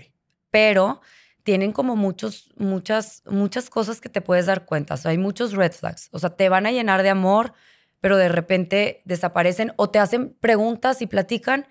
pero 0.51 1.01
tienen 1.49 1.71
como 1.71 1.95
muchos, 1.95 2.51
muchas, 2.57 3.23
muchas 3.25 3.71
cosas 3.71 3.99
que 3.99 4.07
te 4.07 4.21
puedes 4.21 4.45
dar 4.45 4.65
cuenta. 4.65 4.93
O 4.93 4.97
sea, 4.97 5.09
hay 5.09 5.17
muchos 5.17 5.53
red 5.53 5.71
flags. 5.71 6.07
O 6.11 6.19
sea, 6.19 6.29
te 6.29 6.47
van 6.47 6.67
a 6.67 6.71
llenar 6.71 7.01
de 7.01 7.09
amor, 7.09 7.53
pero 8.01 8.17
de 8.17 8.29
repente 8.29 9.01
desaparecen 9.05 9.73
o 9.75 9.89
te 9.89 9.97
hacen 9.97 10.37
preguntas 10.39 11.01
y 11.01 11.07
platican 11.07 11.65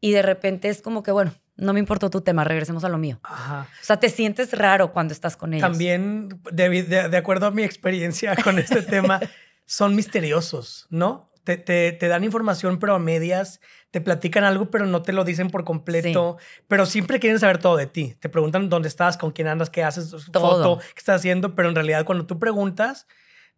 y 0.00 0.12
de 0.12 0.22
repente 0.22 0.70
es 0.70 0.80
como 0.80 1.02
que, 1.02 1.10
bueno, 1.12 1.34
no 1.56 1.74
me 1.74 1.78
importó 1.78 2.08
tu 2.08 2.22
tema, 2.22 2.42
regresemos 2.44 2.84
a 2.84 2.88
lo 2.88 2.96
mío. 2.96 3.20
Ajá. 3.22 3.68
O 3.82 3.84
sea, 3.84 3.98
te 4.00 4.08
sientes 4.08 4.52
raro 4.56 4.92
cuando 4.92 5.12
estás 5.12 5.36
con 5.36 5.52
ellos. 5.52 5.68
También, 5.68 6.30
de, 6.50 6.82
de- 6.84 7.08
de 7.10 7.16
acuerdo 7.18 7.44
a 7.44 7.50
mi 7.50 7.64
experiencia 7.64 8.34
con 8.42 8.58
este 8.58 8.80
tema, 8.80 9.20
son 9.66 9.94
misteriosos, 9.94 10.86
¿no? 10.88 11.30
Te, 11.44 11.58
te- 11.58 11.92
te 11.92 12.08
dan 12.08 12.24
información, 12.24 12.78
pero 12.78 12.94
a 12.94 12.98
medias, 12.98 13.60
te 13.90 14.00
platican 14.00 14.44
algo, 14.44 14.70
pero 14.70 14.84
no 14.86 15.02
te 15.02 15.12
lo 15.12 15.24
dicen 15.24 15.48
por 15.50 15.64
completo, 15.64 16.36
pero 16.68 16.84
siempre 16.86 17.18
quieren 17.20 17.38
saber 17.38 17.58
todo 17.58 17.76
de 17.76 17.86
ti. 17.86 18.14
Te 18.20 18.28
preguntan 18.28 18.68
dónde 18.68 18.88
estás, 18.88 19.16
con 19.16 19.30
quién 19.32 19.48
andas, 19.48 19.70
qué 19.70 19.82
haces, 19.84 20.10
Todo. 20.32 20.76
foto, 20.76 20.78
qué 20.80 20.98
estás 20.98 21.16
haciendo, 21.20 21.54
pero 21.54 21.68
en 21.68 21.74
realidad 21.74 22.04
cuando 22.04 22.26
tú 22.26 22.38
preguntas, 22.38 23.06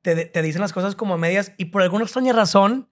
te, 0.02 0.26
te 0.26 0.42
dicen 0.42 0.60
las 0.60 0.72
cosas 0.72 0.94
como 0.94 1.14
a 1.14 1.18
medias 1.18 1.52
y 1.56 1.66
por 1.66 1.82
alguna 1.82 2.04
extraña 2.04 2.32
razón, 2.32 2.88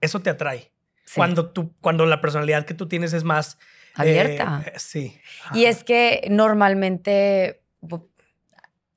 eso 0.00 0.20
te 0.20 0.30
atrae. 0.30 0.72
Sí. 1.06 1.14
Cuando, 1.16 1.50
tú, 1.50 1.74
cuando 1.80 2.04
la 2.06 2.20
personalidad 2.20 2.66
que 2.66 2.74
tú 2.74 2.86
tienes 2.88 3.12
es 3.14 3.24
más... 3.24 3.54
eh, 3.54 3.58
Abierta. 3.96 4.62
eh, 4.66 4.72
sí. 4.76 5.18
Y 5.54 5.64
es 5.66 5.84
que 5.84 6.26
normalmente, 6.30 7.62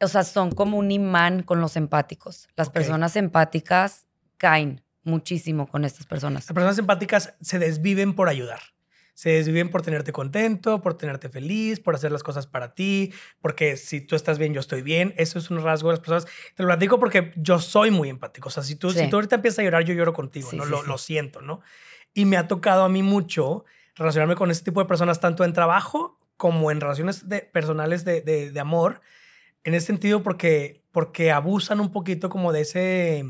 o 0.02 0.08
sea, 0.08 0.24
son 0.24 0.52
como 0.52 0.78
un 0.78 0.92
imán 0.92 1.44
con 1.44 1.62
los 1.62 1.76
empáticos. 1.78 2.48
Las 2.56 2.70
personas 2.70 3.16
empáticas 3.16 4.06
caen 4.38 4.82
muchísimo 5.08 5.68
con 5.68 5.86
estas 5.86 6.06
personas. 6.06 6.44
Las 6.46 6.54
personas 6.54 6.78
empáticas 6.78 7.34
se 7.42 7.58
desviven 7.60 8.14
por 8.14 8.30
ayudar. 8.30 8.60
Se 9.16 9.32
desviven 9.32 9.70
por 9.72 9.82
tenerte 9.82 10.12
contento, 10.12 10.80
por 10.84 10.94
tenerte 10.96 11.28
feliz, 11.30 11.80
por 11.80 11.96
hacer 11.96 12.12
las 12.12 12.22
cosas 12.22 12.46
para 12.46 12.76
ti, 12.76 13.12
porque 13.42 13.76
si 13.76 14.00
tú 14.00 14.16
estás 14.16 14.38
bien, 14.38 14.54
yo 14.54 14.60
estoy 14.60 14.84
bien. 14.84 15.16
Eso 15.18 15.40
es 15.40 15.50
un 15.50 15.64
rasgo 15.64 15.90
de 15.90 15.94
las 15.94 16.00
personas. 16.02 16.26
Te 16.54 16.62
lo 16.62 16.68
platico 16.68 17.00
porque 17.00 17.32
yo 17.36 17.58
soy 17.60 17.90
muy 17.90 18.10
empático. 18.10 18.50
O 18.50 18.52
sea, 18.52 18.62
si 18.62 18.76
tú, 18.76 18.92
Sí. 18.92 19.00
si 19.00 19.10
tú 19.10 19.16
ahorita 19.16 19.38
empiezas 19.38 19.58
a 19.60 19.64
llorar, 19.64 19.84
yo 19.86 19.96
lloro 19.96 20.14
contigo, 20.14 20.52
Sí, 20.52 20.58
¿no? 20.58 20.66
sí, 20.66 20.70
lo, 20.70 20.84
lo 20.84 20.98
siento, 21.00 21.42
¿no? 21.42 21.62
Y 22.14 22.26
me 22.26 22.38
ha 22.38 22.48
tocado 22.48 22.84
a 22.84 22.90
mí 22.90 23.02
mucho 23.02 23.66
relacionarme 23.96 24.36
con 24.36 24.52
ese 24.52 24.64
tipo 24.64 24.82
de 24.82 24.88
personas, 24.88 25.20
tanto 25.20 25.44
en 25.44 25.54
trabajo 25.54 26.20
como 26.36 26.70
en 26.70 26.80
relaciones 26.80 27.28
de, 27.28 27.40
personales 27.42 28.06
de, 28.06 28.22
de- 28.22 28.52
de 28.52 28.60
amor, 28.60 29.02
en 29.64 29.74
ese 29.74 29.88
sentido 29.88 30.22
porque, 30.22 30.84
porque 30.92 31.32
abusan 31.32 31.80
un 31.80 31.92
poquito 31.92 32.30
como 32.30 32.54
de 32.54 32.62
ese, 32.62 33.26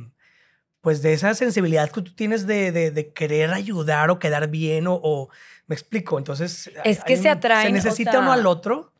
pues 0.87 1.01
de 1.01 1.11
esa 1.11 1.33
sensibilidad 1.33 1.91
que 1.91 2.01
tú 2.01 2.13
tienes 2.13 2.47
de, 2.47 2.71
de- 2.71 2.91
de 2.91 3.11
querer 3.11 3.51
ayudar 3.51 4.09
o 4.09 4.19
quedar 4.19 4.47
bien 4.47 4.87
o, 4.87 4.93
o- 5.03 5.27
me 5.65 5.75
explico, 5.75 6.17
entonces... 6.17 6.71
Es 6.85 7.03
que 7.03 7.17
se 7.17 7.27
atraen, 7.27 7.63
Se 7.63 7.71
o 7.71 7.73
necesita 7.73 8.11
sea, 8.11 8.19
uno 8.21 8.31
al 8.31 8.45
otro. 8.45 8.93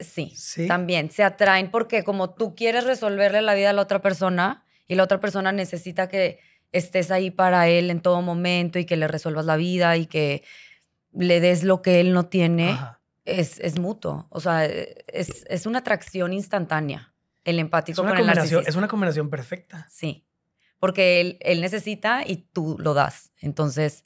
Sí, 0.00 0.32
Sí. 0.34 0.66
también 0.66 1.10
se 1.10 1.22
atraen 1.24 1.70
porque 1.70 2.02
como 2.02 2.30
tú 2.30 2.54
quieres 2.54 2.84
resolverle 2.84 3.42
la 3.42 3.52
vida 3.52 3.68
a 3.68 3.72
la 3.74 3.82
otra 3.82 4.00
persona 4.00 4.64
y 4.86 4.94
la 4.94 5.02
otra 5.02 5.20
persona 5.20 5.52
necesita 5.52 6.08
que 6.08 6.38
estés 6.72 7.10
ahí 7.10 7.30
para 7.30 7.68
él 7.68 7.90
en 7.90 8.00
todo 8.00 8.22
momento 8.22 8.78
y 8.78 8.86
que 8.86 8.96
le 8.96 9.06
resuelvas 9.06 9.44
la 9.44 9.56
vida 9.56 9.98
y 9.98 10.06
que 10.06 10.44
le 11.12 11.40
des 11.40 11.62
lo 11.62 11.82
que 11.82 12.00
él 12.00 12.14
no 12.14 12.24
tiene, 12.24 12.78
es, 13.26 13.60
es 13.60 13.78
mutuo. 13.78 14.28
O 14.30 14.40
sea, 14.40 14.64
es, 14.64 15.44
es 15.46 15.66
una 15.66 15.80
atracción 15.80 16.32
instantánea 16.32 17.12
el 17.44 17.56
Es 17.56 17.60
empático 17.60 18.00
una, 18.00 18.12
con 18.12 18.18
el 18.20 18.26
narcisista. 18.28 18.66
es 18.70 18.76
una 18.76 18.88
combinación 18.88 19.28
perfecta. 19.28 19.86
Sí, 19.90 20.24
porque 20.78 21.20
él, 21.20 21.38
él 21.40 21.60
necesita 21.60 22.22
y 22.26 22.48
tú 22.52 22.76
lo 22.78 22.94
das. 22.94 23.30
Entonces, 23.40 24.04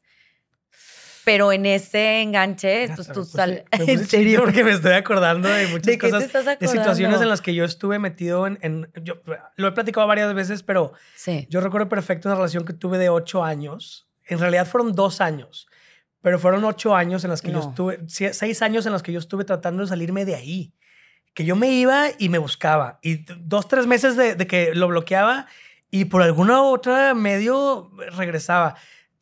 pero 1.24 1.52
en 1.52 1.66
ese 1.66 2.20
enganche, 2.20 2.88
pues 2.88 3.00
hasta 3.00 3.12
tú 3.12 3.20
puse- 3.20 3.36
sales... 3.36 3.64
me 3.70 3.78
puse 3.78 3.92
¿En 3.92 4.06
serio? 4.06 4.40
Porque 4.40 4.64
me 4.64 4.72
estoy 4.72 4.92
acordando 4.94 5.48
de 5.48 5.66
muchas 5.68 5.86
¿De 5.86 5.98
cosas. 5.98 6.24
estás 6.24 6.44
de 6.58 6.66
situaciones 6.68 7.20
en 7.20 7.28
las 7.28 7.40
que 7.40 7.54
yo 7.54 7.64
estuve 7.64 7.98
metido 8.00 8.46
en, 8.46 8.58
en- 8.62 8.90
yo 9.02 9.20
lo 9.56 9.68
he 9.68 9.72
platicado 9.72 10.06
varias 10.06 10.34
veces, 10.34 10.62
pero 10.64 10.92
Sí. 11.14 11.46
yo 11.48 11.60
recuerdo 11.60 11.88
perfecto 11.88 12.28
una 12.28 12.34
relación 12.36 12.64
que 12.64 12.72
tuve 12.72 12.98
de 12.98 13.08
ocho 13.08 13.44
años. 13.44 14.08
En 14.26 14.38
realidad 14.40 14.66
fueron 14.66 14.94
dos 14.94 15.20
años, 15.20 15.68
pero 16.22 16.38
fueron 16.40 16.64
ocho 16.64 16.96
años 16.96 17.22
en 17.22 17.30
las 17.30 17.40
que 17.40 17.52
yo 17.52 17.58
No. 17.60 17.68
estuve, 17.68 17.98
sie- 18.08 18.32
seis 18.32 18.60
años 18.62 18.84
en 18.86 18.92
los 18.92 19.02
que 19.04 19.12
yo 19.12 19.20
estuve 19.20 19.44
tratando 19.44 19.82
de 19.82 19.88
salirme 19.88 20.24
de 20.24 20.34
ahí. 20.34 20.72
Que 21.34 21.44
yo 21.44 21.54
me 21.56 21.70
iba 21.70 22.08
y 22.18 22.28
me 22.30 22.38
buscaba. 22.38 22.98
Y 23.00 23.24
dos, 23.38 23.66
tres 23.68 23.86
meses 23.86 24.16
de, 24.16 24.34
de 24.34 24.46
que 24.48 24.74
lo 24.74 24.88
bloqueaba 24.88 25.46
y 25.92 26.06
por 26.06 26.22
alguna 26.22 26.62
otra 26.62 27.14
medio 27.14 27.92
regresaba. 28.16 28.74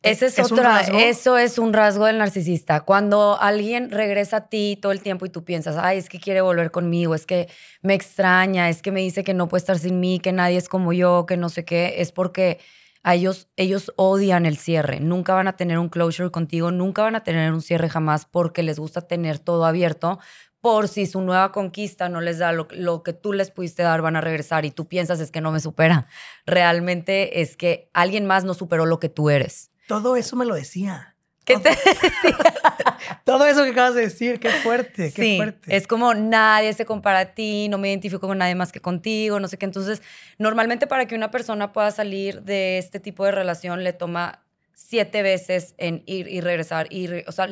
Ese 0.03 0.27
es, 0.27 0.39
otra, 0.39 0.81
eso 0.81 1.37
es 1.37 1.59
un 1.59 1.73
rasgo 1.73 2.05
del 2.05 2.17
narcisista. 2.17 2.81
Cuando 2.81 3.37
alguien 3.39 3.91
regresa 3.91 4.37
a 4.37 4.49
ti 4.49 4.79
todo 4.81 4.91
el 4.91 5.01
tiempo 5.01 5.27
y 5.27 5.29
tú 5.29 5.43
piensas, 5.43 5.77
ay, 5.77 5.99
es 5.99 6.09
que 6.09 6.19
quiere 6.19 6.41
volver 6.41 6.71
conmigo, 6.71 7.13
es 7.13 7.27
que 7.27 7.49
me 7.83 7.93
extraña, 7.93 8.67
es 8.69 8.81
que 8.81 8.91
me 8.91 9.01
dice 9.01 9.23
que 9.23 9.35
no 9.35 9.47
puede 9.47 9.59
estar 9.59 9.77
sin 9.77 9.99
mí, 9.99 10.19
que 10.19 10.31
nadie 10.31 10.57
es 10.57 10.69
como 10.69 10.91
yo, 10.91 11.27
que 11.27 11.37
no 11.37 11.49
sé 11.49 11.65
qué, 11.65 11.95
es 11.97 12.11
porque 12.11 12.57
a 13.03 13.13
ellos, 13.13 13.49
ellos 13.57 13.91
odian 13.95 14.47
el 14.47 14.57
cierre. 14.57 15.01
Nunca 15.01 15.35
van 15.35 15.47
a 15.47 15.55
tener 15.55 15.77
un 15.77 15.89
closure 15.89 16.31
contigo, 16.31 16.71
nunca 16.71 17.03
van 17.03 17.15
a 17.15 17.23
tener 17.23 17.51
un 17.51 17.61
cierre 17.61 17.89
jamás 17.89 18.25
porque 18.25 18.63
les 18.63 18.79
gusta 18.79 19.01
tener 19.01 19.37
todo 19.37 19.65
abierto. 19.65 20.19
Por 20.61 20.87
si 20.87 21.05
su 21.07 21.21
nueva 21.21 21.51
conquista 21.51 22.07
no 22.07 22.21
les 22.21 22.37
da 22.37 22.51
lo, 22.51 22.67
lo 22.71 23.03
que 23.03 23.13
tú 23.13 23.33
les 23.33 23.51
pudiste 23.51 23.83
dar, 23.83 24.01
van 24.01 24.15
a 24.15 24.21
regresar 24.21 24.63
y 24.63 24.71
tú 24.71 24.87
piensas 24.87 25.19
es 25.19 25.31
que 25.31 25.41
no 25.41 25.51
me 25.51 25.59
supera. 25.59 26.07
Realmente 26.45 27.41
es 27.41 27.57
que 27.57 27.89
alguien 27.93 28.25
más 28.25 28.43
no 28.43 28.53
superó 28.53 28.85
lo 28.85 28.99
que 28.99 29.09
tú 29.09 29.29
eres. 29.29 29.71
Todo 29.87 30.15
eso 30.15 30.35
me 30.35 30.45
lo 30.45 30.53
decía. 30.55 31.15
¿Qué 31.43 31.57
te 31.57 31.71
Todo 33.23 33.45
eso 33.45 33.63
que 33.63 33.71
acabas 33.71 33.95
de 33.95 34.01
decir, 34.01 34.39
qué 34.39 34.49
fuerte, 34.49 35.11
qué 35.11 35.21
sí, 35.21 35.37
fuerte. 35.37 35.75
es 35.75 35.87
como 35.87 36.13
nadie 36.13 36.71
se 36.73 36.85
compara 36.85 37.19
a 37.19 37.25
ti, 37.33 37.67
no 37.69 37.77
me 37.77 37.89
identifico 37.89 38.27
con 38.27 38.37
nadie 38.37 38.55
más 38.55 38.71
que 38.71 38.79
contigo, 38.79 39.39
no 39.39 39.47
sé 39.47 39.57
qué. 39.57 39.65
Entonces, 39.65 40.01
normalmente 40.37 40.87
para 40.87 41.07
que 41.07 41.15
una 41.15 41.31
persona 41.31 41.73
pueda 41.73 41.91
salir 41.91 42.43
de 42.43 42.77
este 42.77 42.99
tipo 42.99 43.25
de 43.25 43.31
relación 43.31 43.83
le 43.83 43.93
toma 43.93 44.43
siete 44.73 45.23
veces 45.23 45.73
en 45.77 46.03
ir 46.05 46.27
y 46.27 46.41
regresar. 46.41 46.87
Y 46.91 47.07
o 47.27 47.31
sea, 47.31 47.49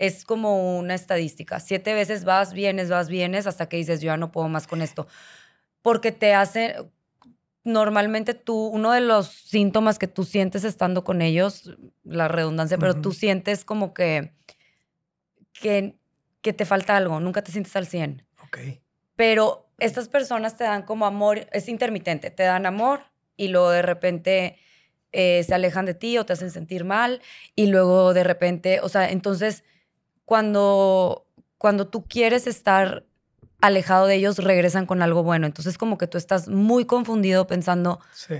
es 0.00 0.24
como 0.24 0.78
una 0.78 0.94
estadística. 0.94 1.60
Siete 1.60 1.92
veces 1.92 2.24
vas, 2.24 2.54
vienes, 2.54 2.88
vas, 2.88 3.10
vienes, 3.10 3.46
hasta 3.46 3.68
que 3.68 3.76
dices, 3.76 4.00
yo 4.00 4.06
ya 4.06 4.16
no 4.16 4.32
puedo 4.32 4.48
más 4.48 4.66
con 4.66 4.80
esto. 4.80 5.06
Porque 5.82 6.10
te 6.10 6.32
hace, 6.32 6.74
normalmente 7.64 8.32
tú, 8.32 8.68
uno 8.68 8.92
de 8.92 9.02
los 9.02 9.26
síntomas 9.28 9.98
que 9.98 10.08
tú 10.08 10.24
sientes 10.24 10.64
estando 10.64 11.04
con 11.04 11.20
ellos, 11.20 11.76
la 12.02 12.28
redundancia, 12.28 12.78
pero 12.78 12.94
tú 12.94 13.12
sientes 13.12 13.66
como 13.66 13.92
que, 13.92 14.32
que, 15.52 15.98
que 16.40 16.54
te 16.54 16.64
falta 16.64 16.96
algo, 16.96 17.20
nunca 17.20 17.42
te 17.42 17.52
sientes 17.52 17.76
al 17.76 17.86
100. 17.86 18.24
Ok. 18.42 18.58
Pero 19.16 19.68
estas 19.78 20.08
personas 20.08 20.56
te 20.56 20.64
dan 20.64 20.84
como 20.84 21.04
amor, 21.04 21.46
es 21.52 21.68
intermitente, 21.68 22.30
te 22.30 22.44
dan 22.44 22.64
amor 22.64 23.02
y 23.36 23.48
luego 23.48 23.68
de 23.68 23.82
repente 23.82 24.56
eh, 25.12 25.44
se 25.46 25.54
alejan 25.54 25.84
de 25.84 25.92
ti 25.92 26.16
o 26.16 26.24
te 26.24 26.32
hacen 26.32 26.50
sentir 26.50 26.84
mal 26.84 27.20
y 27.54 27.66
luego 27.66 28.14
de 28.14 28.24
repente, 28.24 28.80
o 28.80 28.88
sea, 28.88 29.10
entonces 29.10 29.62
cuando, 30.30 31.26
cuando 31.58 31.88
tú 31.88 32.04
quieres 32.04 32.46
estar 32.46 33.04
alejado 33.60 34.06
de 34.06 34.14
ellos, 34.14 34.38
regresan 34.38 34.86
con 34.86 35.02
algo 35.02 35.24
bueno. 35.24 35.44
Entonces 35.44 35.76
como 35.76 35.98
que 35.98 36.06
tú 36.06 36.18
estás 36.18 36.46
muy 36.46 36.84
confundido 36.84 37.48
pensando... 37.48 37.98
Sí. 38.12 38.36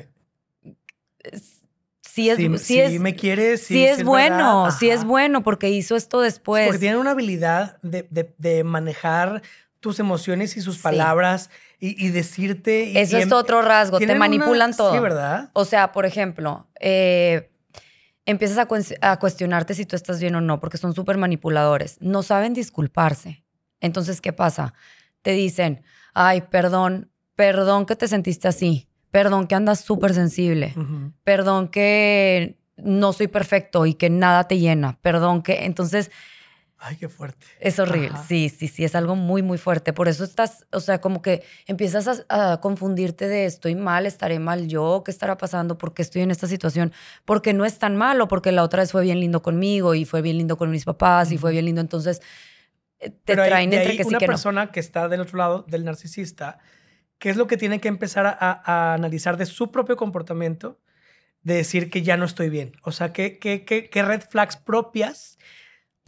Si 2.00 2.30
es, 2.30 2.62
si, 2.62 2.78
es, 2.78 3.00
me 3.00 3.16
quieres, 3.16 3.62
si, 3.62 3.84
es, 3.84 4.04
bueno, 4.04 4.70
si 4.70 4.88
es 4.88 5.02
bueno, 5.02 5.42
porque 5.42 5.68
hizo 5.70 5.96
esto 5.96 6.20
después. 6.20 6.66
Porque 6.66 6.78
tiene 6.78 6.96
una 6.96 7.10
habilidad 7.10 7.76
de, 7.82 8.06
de, 8.38 8.62
manejar 8.62 9.42
tus 9.80 9.98
emociones 9.98 10.56
y 10.56 10.60
sus 10.60 10.78
palabras 10.78 11.50
y, 11.80 12.08
decirte. 12.10 13.00
Eso 13.00 13.16
es 13.16 13.24
em 13.24 13.32
otro 13.32 13.62
rasgo, 13.62 13.98
te 13.98 14.14
manipulan 14.14 14.76
todo. 14.76 14.92
Sí, 14.92 14.98
¿verdad? 15.00 15.50
O 15.54 15.64
sea, 15.64 15.92
por 15.92 16.06
ejemplo, 16.06 16.68
eh, 16.80 17.49
empiezas 18.30 18.58
a, 18.58 19.10
a, 19.12 19.18
cuestionarte 19.18 19.74
si 19.74 19.86
tú 19.86 19.96
estás 19.96 20.20
bien 20.20 20.34
o 20.34 20.40
no, 20.40 20.60
porque 20.60 20.78
son 20.78 20.94
súper 20.94 21.16
manipuladores. 21.16 21.98
No 22.00 22.22
saben 22.22 22.54
disculparse. 22.54 23.44
Entonces, 23.80 24.20
¿qué 24.20 24.32
pasa? 24.32 24.74
te 25.22 25.32
dicen, 25.32 25.82
ay, 26.14 26.42
perdón, 26.42 27.10
perdón 27.36 27.86
que 27.86 27.96
te 27.96 28.08
sentiste 28.08 28.48
así, 28.48 28.88
perdón 29.10 29.46
que 29.46 29.54
andas 29.54 29.80
súper 29.80 30.14
sensible, 30.14 30.74
perdón 31.24 31.68
que 31.68 32.58
no 32.76 33.12
soy 33.12 33.28
perfecto 33.28 33.86
y 33.86 33.94
que 33.94 34.10
nada 34.10 34.44
te 34.44 34.58
llena, 34.58 34.98
perdón 35.02 35.42
que 35.42 35.64
entonces... 35.64 36.10
Ay, 36.82 36.96
qué 36.96 37.10
fuerte. 37.10 37.46
Es 37.60 37.78
horrible, 37.78 38.16
sí, 38.26 38.48
sí, 38.48 38.66
sí, 38.66 38.84
es 38.84 38.94
algo 38.94 39.14
muy, 39.14 39.42
muy 39.42 39.58
fuerte. 39.58 39.92
Por 39.92 40.08
eso 40.08 40.24
estás, 40.24 40.66
o 40.72 40.80
sea, 40.80 40.98
como 40.98 41.20
que 41.20 41.42
empiezas 41.66 42.24
a, 42.30 42.58
confundirte 42.62 43.28
de 43.28 43.44
estoy 43.44 43.74
mal, 43.74 44.06
estaré 44.06 44.38
mal 44.38 44.66
yo, 44.66 45.02
qué 45.04 45.10
estará 45.10 45.36
pasando, 45.36 45.76
por 45.76 45.92
qué 45.92 46.00
estoy 46.00 46.22
en 46.22 46.30
esta 46.30 46.46
situación, 46.46 46.90
porque 47.26 47.52
no 47.52 47.66
es 47.66 47.78
tan 47.78 47.96
malo, 47.96 48.28
porque 48.28 48.50
la 48.50 48.62
otra 48.62 48.80
vez 48.80 48.92
fue 48.92 49.02
bien 49.02 49.20
lindo 49.20 49.42
conmigo 49.42 49.94
y 49.94 50.06
fue 50.06 50.22
bien 50.22 50.38
lindo 50.38 50.56
con 50.56 50.70
mis 50.70 50.86
papás 50.86 51.32
y 51.32 51.36
fue 51.36 51.52
bien 51.52 51.66
lindo. 51.66 51.82
Entonces, 51.82 52.22
te 52.98 53.10
Pero 53.26 53.44
traen 53.44 53.74
entre 53.74 53.98
que 53.98 54.04
sí 54.04 54.08
una 54.08 54.18
persona 54.18 54.72
que 54.72 54.80
está 54.80 55.08
del 55.08 55.20
otro 55.20 55.36
lado 55.36 55.66
del 55.68 55.84
narcisista, 55.84 56.60
¿qué 57.18 57.28
es 57.28 57.36
lo 57.36 57.46
que 57.46 57.58
tiene 57.58 57.80
que 57.80 57.88
empezar 57.88 58.24
a, 58.26 58.94
analizar 58.94 59.36
de 59.36 59.44
su 59.44 59.70
propio 59.70 59.96
comportamiento? 59.96 60.80
De 61.42 61.54
decir 61.54 61.90
que 61.90 62.02
ya 62.02 62.18
no 62.18 62.26
estoy 62.26 62.50
bien. 62.50 62.72
O 62.82 62.92
sea, 62.92 63.12
¿qué, 63.12 63.38
qué, 63.38 63.64
qué, 63.64 63.88
qué 63.88 64.02
red 64.02 64.20
flags 64.20 64.56
propias 64.56 65.38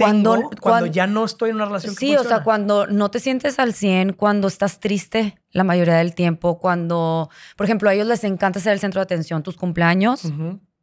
tengo 0.04 0.32
cuando, 0.32 0.50
cuando, 0.60 0.86
ya 0.86 1.06
no 1.06 1.24
estoy 1.24 1.50
en 1.50 1.56
una 1.56 1.66
relación 1.66 1.94
Sí, 1.94 2.16
o 2.16 2.24
sea, 2.24 2.42
cuando 2.42 2.86
no 2.86 3.10
te 3.10 3.20
sientes 3.20 3.58
al 3.58 3.74
100, 3.74 4.12
cuando 4.12 4.48
estás 4.48 4.80
triste 4.80 5.38
la 5.50 5.64
mayoría 5.64 5.94
del 5.94 6.14
tiempo, 6.14 6.58
cuando, 6.58 7.30
por 7.56 7.64
ejemplo, 7.64 7.90
a 7.90 7.94
ellos 7.94 8.06
les 8.06 8.24
encanta 8.24 8.60
ser 8.60 8.72
el 8.72 8.80
centro 8.80 9.00
de 9.00 9.04
atención, 9.04 9.42
tus 9.42 9.56
cumpleaños 9.56 10.22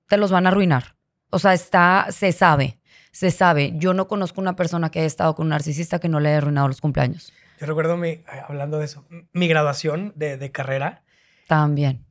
te 0.08 0.18
los 0.18 0.32
van 0.32 0.46
a 0.46 0.50
arruinar. 0.50 0.96
O 1.32 1.40
sea, 1.40 1.54
está, 1.54 2.08
se 2.10 2.32
sabe 2.32 2.80
se 3.12 3.32
sabe. 3.32 3.74
Yo 3.76 3.94
no 3.94 4.08
conozco 4.08 4.42
una 4.42 4.56
persona 4.56 4.92
que 4.92 5.00
haya 5.00 5.08
estado 5.08 5.36
con 5.36 5.46
un 5.46 5.50
narcisista 5.50 6.00
que 6.00 6.10
no 6.10 6.20
le 6.20 6.30
haya 6.30 6.38
arruinado 6.40 6.68
los 6.68 6.82
cumpleaños. 6.82 7.34
Yo 7.60 7.68
recuerdo, 7.68 7.98
mi, 7.98 8.24
hablando 8.48 8.80
de 8.80 8.86
eso, 8.86 9.06
mi 9.34 9.48
graduación 9.48 10.14
de, 10.16 10.52
carrera. 10.52 11.04
También. 11.48 12.06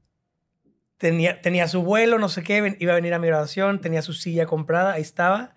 Tenía, 0.98 1.40
tenía 1.40 1.68
su 1.68 1.82
vuelo, 1.82 2.18
no 2.18 2.28
sé 2.28 2.42
qué, 2.42 2.76
iba 2.80 2.92
a 2.92 2.96
venir 2.96 3.14
a 3.14 3.18
mi 3.18 3.28
graduación, 3.28 3.80
tenía 3.80 4.02
su 4.02 4.12
silla 4.12 4.46
comprada, 4.46 4.94
ahí 4.94 5.02
estaba. 5.02 5.54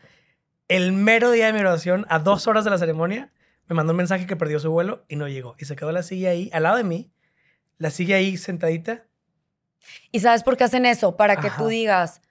El 0.71 0.93
mero 0.93 1.31
día 1.31 1.47
de 1.47 1.53
mi 1.53 1.59
graduación, 1.59 2.05
a 2.09 2.19
dos 2.19 2.47
horas 2.47 2.63
de 2.63 2.69
la 2.71 2.77
ceremonia, 2.77 3.31
me 3.67 3.75
mandó 3.75 3.91
un 3.91 3.97
mensaje 3.97 4.25
que 4.25 4.35
perdió 4.35 4.59
su 4.59 4.71
vuelo 4.71 5.05
y 5.07 5.15
no 5.15 5.27
llegó. 5.27 5.55
Y 5.59 5.65
se 5.65 5.75
quedó 5.75 5.91
la 5.91 6.03
silla 6.03 6.29
ahí, 6.29 6.49
al 6.53 6.63
lado 6.63 6.77
de 6.77 6.83
mí, 6.83 7.11
la 7.77 7.89
silla 7.89 8.17
ahí 8.17 8.37
sentadita. 8.37 9.05
¿Y 10.11 10.19
sabes 10.19 10.43
por 10.43 10.57
qué 10.57 10.63
hacen 10.63 10.85
eso? 10.85 11.17
Para 11.17 11.37
que 11.37 11.49
tú 11.51 11.67
digas, 11.67 12.21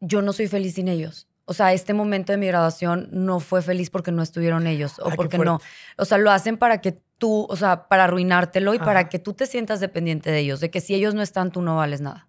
yo 0.00 0.22
no 0.22 0.32
soy 0.32 0.48
feliz 0.48 0.74
sin 0.74 0.88
ellos 0.88 1.28
o 1.46 1.52
sea, 1.52 1.72
este 1.72 1.92
momento 1.92 2.32
de 2.32 2.38
mi 2.38 2.46
graduación 2.46 3.08
no 3.12 3.40
fue 3.40 3.60
feliz 3.62 3.90
porque 3.90 4.12
no 4.12 4.22
estuvieron 4.22 4.66
ellos 4.66 4.98
o 4.98 5.10
porque 5.10 5.38
no. 5.38 5.60
O 5.98 6.04
sea, 6.04 6.18
lo 6.18 6.30
hacen 6.30 6.56
para 6.56 6.80
que 6.80 6.98
tú, 7.18 7.46
o 7.48 7.56
sea, 7.56 7.86
para 7.88 8.04
arruinártelo 8.04 8.74
y 8.74 8.78
para 8.78 9.08
que 9.08 9.18
tú 9.18 9.34
te 9.34 9.46
sientas 9.46 9.80
dependiente 9.80 10.30
de 10.30 10.38
ellos, 10.38 10.60
de 10.60 10.70
que 10.70 10.80
si 10.80 10.94
ellos 10.94 11.14
no 11.14 11.22
están, 11.22 11.50
tú 11.50 11.60
no 11.60 11.76
vales 11.76 12.00
nada. 12.00 12.28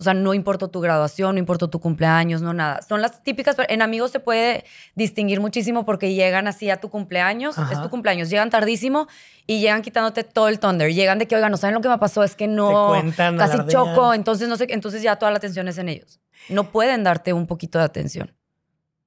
O 0.00 0.04
sea, 0.04 0.14
no 0.14 0.32
importa 0.32 0.68
tu 0.68 0.80
graduación, 0.80 1.34
no 1.34 1.38
importa 1.40 1.66
tu 1.66 1.80
cumpleaños, 1.80 2.40
no 2.40 2.52
nada. 2.52 2.82
Son 2.82 3.02
las 3.02 3.24
típicas. 3.24 3.56
En 3.68 3.82
amigos 3.82 4.12
se 4.12 4.20
puede 4.20 4.64
distinguir 4.94 5.40
muchísimo 5.40 5.84
porque 5.84 6.14
llegan 6.14 6.46
así 6.46 6.70
a 6.70 6.80
tu 6.80 6.88
cumpleaños, 6.88 7.56
es 7.58 7.82
tu 7.82 7.90
cumpleaños, 7.90 8.30
llegan 8.30 8.48
tardísimo 8.48 9.08
y 9.44 9.58
llegan 9.58 9.82
quitándote 9.82 10.22
todo 10.22 10.46
el 10.46 10.60
thunder. 10.60 10.94
Llegan 10.94 11.18
de 11.18 11.26
que, 11.26 11.34
oigan, 11.34 11.50
no 11.50 11.56
saben 11.56 11.74
lo 11.74 11.80
que 11.80 11.88
me 11.88 11.98
pasó, 11.98 12.22
es 12.22 12.36
que 12.36 12.46
no. 12.46 12.92
casi 13.16 13.58
choco, 13.66 14.14
entonces 14.14 14.48
no 14.48 14.56
sé, 14.56 14.68
entonces 14.70 15.02
ya 15.02 15.16
toda 15.16 15.32
la 15.32 15.38
atención 15.38 15.66
es 15.66 15.78
en 15.78 15.88
ellos. 15.88 16.20
No 16.48 16.70
pueden 16.70 17.02
darte 17.02 17.32
un 17.32 17.48
poquito 17.48 17.78
de 17.78 17.84
atención. 17.84 18.32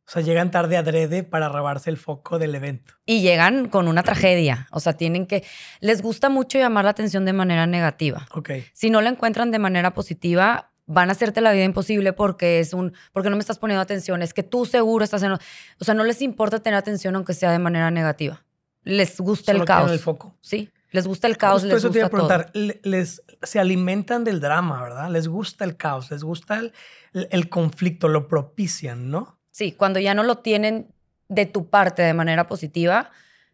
O 0.05 0.11
sea, 0.11 0.21
llegan 0.23 0.51
tarde 0.51 0.75
adrede 0.75 1.23
para 1.23 1.47
robarse 1.47 1.89
el 1.89 1.95
foco 1.95 2.37
del 2.37 2.53
evento. 2.53 2.95
Y 3.05 3.21
llegan 3.21 3.69
con 3.69 3.87
una 3.87 4.03
tragedia. 4.03 4.67
O 4.71 4.81
sea, 4.81 4.91
tienen 4.91 5.25
que. 5.25 5.45
Les 5.79 6.01
gusta 6.01 6.27
mucho 6.27 6.57
llamar 6.57 6.83
la 6.83 6.91
atención 6.91 7.23
de 7.23 7.31
manera 7.31 7.65
negativa. 7.65 8.27
Ok. 8.33 8.49
Si 8.73 8.89
no 8.89 8.99
la 8.99 9.09
encuentran 9.09 9.51
de 9.51 9.59
manera 9.59 9.93
positiva, 9.93 10.70
van 10.91 11.09
a 11.09 11.13
hacerte 11.13 11.41
la 11.41 11.51
vida 11.51 11.63
imposible 11.63 12.13
porque 12.13 12.59
es 12.59 12.73
un, 12.73 12.93
porque 13.13 13.29
no 13.29 13.35
me 13.35 13.41
estás 13.41 13.59
poniendo 13.59 13.81
atención, 13.81 14.21
es 14.21 14.33
que 14.33 14.43
tú 14.43 14.65
seguro 14.65 15.03
estás 15.03 15.23
en, 15.23 15.33
o 15.33 15.39
sea, 15.79 15.93
no 15.93 16.03
les 16.03 16.21
importa 16.21 16.59
tener 16.59 16.77
atención 16.77 17.15
aunque 17.15 17.33
sea 17.33 17.51
de 17.51 17.59
manera 17.59 17.91
negativa. 17.91 18.43
Les 18.83 19.19
gusta 19.19 19.51
el 19.51 19.63
caos. 19.63 19.91
el 19.91 19.99
foco. 19.99 20.35
Sí, 20.41 20.69
les 20.89 21.07
gusta 21.07 21.27
el 21.27 21.37
caos, 21.37 21.63
les 21.63 21.77
eso 21.77 21.87
gusta 21.87 21.93
te 21.93 21.99
iba 21.99 22.07
a 22.07 22.09
preguntar, 22.09 22.51
les 22.53 23.21
se 23.43 23.59
alimentan 23.59 24.23
del 24.23 24.39
drama, 24.39 24.81
¿verdad? 24.83 25.09
Les 25.09 25.27
gusta 25.27 25.65
el 25.65 25.77
caos, 25.77 26.11
les 26.11 26.23
gusta 26.23 26.57
el, 26.59 26.73
el 27.13 27.49
conflicto, 27.49 28.07
lo 28.07 28.27
propician, 28.27 29.09
¿no? 29.09 29.39
Sí, 29.51 29.71
cuando 29.73 29.99
ya 29.99 30.13
no 30.13 30.23
lo 30.23 30.39
tienen 30.39 30.87
de 31.29 31.45
tu 31.45 31.69
parte 31.69 32.01
de 32.01 32.13
manera 32.13 32.47
positiva, 32.47 33.11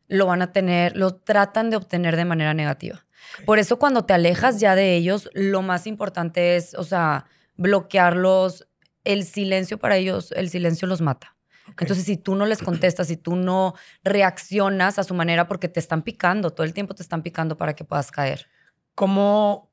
lo 0.07 0.25
van 0.25 0.41
a 0.41 0.51
tener, 0.51 0.95
lo 0.95 1.15
tratan 1.15 1.69
de 1.69 1.77
obtener 1.77 2.15
de 2.15 2.25
manera 2.25 2.53
negativa. 2.53 3.05
Por 3.45 3.59
eso 3.59 3.79
cuando 3.79 4.05
te 4.05 4.13
alejas 4.13 4.59
ya 4.59 4.75
de 4.75 4.95
ellos, 4.95 5.29
lo 5.33 5.61
más 5.61 5.87
importante 5.87 6.55
es, 6.55 6.73
o 6.73 6.83
sea, 6.83 7.25
bloquearlos. 7.55 8.67
El 9.03 9.23
silencio 9.23 9.77
para 9.77 9.95
ellos, 9.95 10.33
el 10.33 10.49
silencio 10.49 10.87
los 10.87 10.99
mata. 11.01 11.37
Entonces, 11.79 12.05
si 12.05 12.17
tú 12.17 12.35
no 12.35 12.45
les 12.45 12.59
contestas, 12.59 13.07
si 13.07 13.17
tú 13.17 13.35
no 13.35 13.75
reaccionas 14.03 14.99
a 14.99 15.03
su 15.03 15.13
manera 15.13 15.47
porque 15.47 15.67
te 15.67 15.79
están 15.79 16.01
picando, 16.01 16.51
todo 16.51 16.65
el 16.65 16.73
tiempo 16.73 16.95
te 16.95 17.03
están 17.03 17.21
picando 17.21 17.57
para 17.57 17.75
que 17.75 17.83
puedas 17.83 18.11
caer. 18.11 18.47
¿Cómo, 18.95 19.71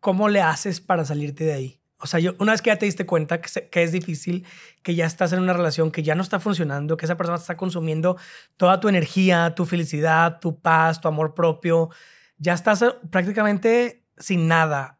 cómo 0.00 0.28
le 0.28 0.40
haces 0.40 0.80
para 0.80 1.04
salirte 1.04 1.44
de 1.44 1.52
ahí? 1.52 1.80
O 1.98 2.06
sea, 2.06 2.20
yo, 2.20 2.34
una 2.38 2.52
vez 2.52 2.62
que 2.62 2.70
ya 2.70 2.78
te 2.78 2.86
diste 2.86 3.06
cuenta 3.06 3.40
que, 3.40 3.68
que, 3.68 3.82
es 3.82 3.92
difícil, 3.92 4.44
que 4.82 4.94
ya 4.94 5.06
estás 5.06 5.32
en 5.32 5.40
una 5.40 5.52
relación 5.52 5.90
que 5.90 6.02
ya 6.02 6.14
no 6.14 6.22
está 6.22 6.38
funcionando, 6.38 6.96
que 6.96 7.06
esa 7.06 7.16
persona 7.16 7.38
está 7.38 7.56
consumiendo 7.56 8.16
toda 8.56 8.80
tu 8.80 8.88
energía, 8.88 9.54
tu 9.54 9.64
felicidad, 9.64 10.38
tu 10.40 10.60
paz, 10.60 11.00
tu 11.00 11.08
amor 11.08 11.34
propio, 11.34 11.90
ya 12.38 12.54
estás 12.54 12.82
eh, 12.82 12.90
prácticamente 13.10 14.04
sin 14.18 14.48
nada. 14.48 14.98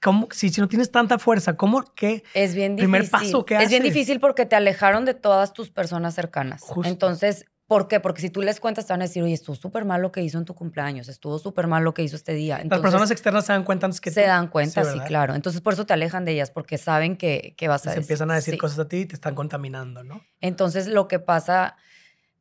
¿Cómo, 0.00 0.28
si, 0.30 0.50
si 0.50 0.60
no 0.60 0.68
tienes 0.68 0.92
tanta 0.92 1.18
fuerza, 1.18 1.56
¿cómo? 1.56 1.82
¿Qué? 1.96 2.22
Es 2.34 2.54
bien 2.54 2.76
difícil. 2.76 2.90
Primer 2.92 3.10
paso, 3.10 3.44
¿qué 3.44 3.56
Es 3.56 3.68
bien 3.68 3.82
difícil 3.82 4.20
porque 4.20 4.46
te 4.46 4.54
alejaron 4.54 5.04
de 5.04 5.14
todas 5.14 5.52
tus 5.52 5.70
personas 5.70 6.14
cercanas. 6.14 6.62
Entonces, 6.84 7.46
¿por 7.66 7.88
qué? 7.88 7.98
Porque 7.98 8.20
si 8.20 8.30
tú 8.30 8.42
les 8.42 8.60
cuentas, 8.60 8.86
te 8.86 8.92
van 8.92 9.02
a 9.02 9.06
decir, 9.06 9.24
oye, 9.24 9.34
estuvo 9.34 9.56
súper 9.56 9.84
mal 9.84 10.00
lo 10.00 10.12
que 10.12 10.22
hizo 10.22 10.38
en 10.38 10.44
tu 10.44 10.54
cumpleaños, 10.54 11.08
estuvo 11.08 11.38
súper 11.40 11.66
mal 11.66 11.82
lo 11.82 11.94
que 11.94 12.04
hizo 12.04 12.14
este 12.14 12.32
día. 12.34 12.62
Las 12.64 12.80
personas 12.80 13.10
externas 13.10 13.44
se 13.44 13.54
dan 13.54 13.64
cuenta 13.64 13.86
antes 13.86 14.00
que 14.00 14.12
Se 14.12 14.22
dan 14.22 14.46
cuenta, 14.46 14.84
sí, 14.84 15.00
claro. 15.00 15.34
Entonces, 15.34 15.60
por 15.60 15.72
eso 15.72 15.84
te 15.84 15.94
alejan 15.94 16.24
de 16.24 16.32
ellas, 16.32 16.52
porque 16.52 16.78
saben 16.78 17.16
que, 17.16 17.54
que 17.56 17.66
vas 17.66 17.84
a 17.88 17.92
Se 17.92 17.98
empiezan 17.98 18.30
a 18.30 18.34
decir 18.34 18.58
cosas 18.58 18.78
a 18.78 18.88
ti 18.88 18.98
y 18.98 19.06
te 19.06 19.14
están 19.16 19.34
contaminando, 19.34 20.04
¿no? 20.04 20.22
Entonces, 20.40 20.86
lo 20.86 21.08
que 21.08 21.18
pasa, 21.18 21.76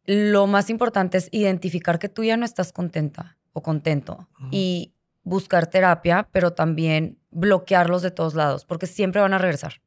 lo 0.06 0.46
más 0.46 0.70
importante 0.70 1.18
es 1.18 1.28
identificar 1.32 1.98
que 1.98 2.10
tú 2.10 2.24
ya 2.24 2.38
no 2.38 2.46
estás 2.46 2.72
contenta 2.72 3.38
o 3.53 3.62
contento 3.62 4.27
y 4.51 4.93
buscar 5.24 5.67
terapia, 5.67 6.27
pero 6.31 6.53
también 6.53 7.20
bloquearlos 7.29 8.01
de 8.01 8.12
todos 8.12 8.34
lados, 8.34 8.65
porque 8.65 8.88
siempre 8.88 9.22
van 9.22 9.34
a 9.34 9.38
regresar. 9.38 9.81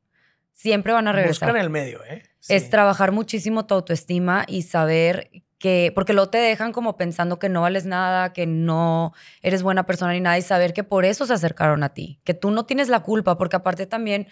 Siempre 0.52 0.92
van 0.92 1.08
a 1.08 1.12
regresar. 1.12 1.48
Buscan 1.48 1.60
el 1.60 1.70
medio, 1.70 2.04
¿eh? 2.04 2.22
Es 2.48 2.70
trabajar 2.70 3.10
muchísimo 3.10 3.66
tu 3.66 3.74
autoestima 3.74 4.44
y 4.46 4.62
saber 4.62 5.30
que, 5.58 5.92
porque 5.94 6.12
luego 6.12 6.30
te 6.30 6.38
dejan 6.38 6.72
como 6.72 6.96
pensando 6.96 7.38
que 7.38 7.48
no 7.48 7.62
vales 7.62 7.86
nada, 7.86 8.32
que 8.32 8.46
no 8.46 9.12
eres 9.42 9.62
buena 9.62 9.86
persona 9.86 10.12
ni 10.12 10.20
nada, 10.20 10.38
y 10.38 10.42
saber 10.42 10.74
que 10.74 10.84
por 10.84 11.04
eso 11.04 11.26
se 11.26 11.32
acercaron 11.32 11.82
a 11.82 11.88
ti, 11.88 12.20
que 12.22 12.34
tú 12.34 12.50
no 12.50 12.66
tienes 12.66 12.88
la 12.88 13.00
culpa, 13.00 13.38
porque 13.38 13.56
aparte 13.56 13.86
también 13.86 14.28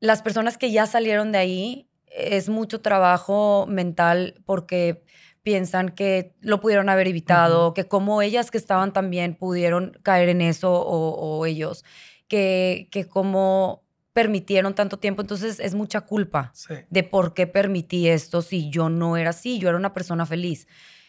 las 0.00 0.22
personas 0.22 0.56
que 0.56 0.72
ya 0.72 0.86
salieron 0.86 1.30
de 1.30 1.38
ahí 1.38 1.90
es 2.06 2.48
mucho 2.48 2.80
trabajo 2.80 3.66
mental 3.68 4.42
porque 4.44 5.04
piensan 5.42 5.90
que 5.90 6.34
lo 6.40 6.60
pudieron 6.60 6.88
haber 6.88 7.08
evitado, 7.08 7.74
que 7.74 7.86
como 7.88 8.22
ellas 8.22 8.50
que 8.50 8.58
estaban 8.58 8.92
también 8.92 9.34
pudieron 9.34 9.98
caer 10.02 10.28
en 10.28 10.40
eso 10.40 10.72
o, 10.72 11.46
ellos, 11.46 11.84
que, 12.28 12.88
que 12.90 13.06
como 13.06 13.82
permitieron 14.12 14.74
tanto 14.74 14.98
tiempo, 14.98 15.22
entonces 15.22 15.60
es 15.60 15.74
mucha 15.74 16.02
culpa 16.02 16.52
de 16.90 17.02
por 17.02 17.32
qué 17.32 17.46
permití 17.46 18.08
esto 18.08 18.42
si 18.42 18.70
yo 18.70 18.88
no 18.88 19.16
era 19.16 19.30
así, 19.30 19.58
yo 19.58 19.68
era 19.68 19.78
una 19.78 19.94
persona 19.94 20.26
feliz. 20.26 20.66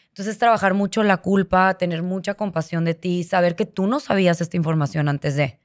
Entonces 0.10 0.38
trabajar 0.38 0.74
mucho 0.74 1.04
la 1.04 1.18
culpa, 1.18 1.78
tener 1.78 2.04
mucha 2.04 2.34
compasión 2.34 2.84
de 2.84 2.94
ti, 2.94 3.24
saber 3.24 3.56
que 3.56 3.66
tú 3.66 3.88
no 3.88 4.00
sabías 4.02 4.42
esta 4.42 4.58
información 4.58 5.08
antes 5.08 5.36
de. 5.36 5.61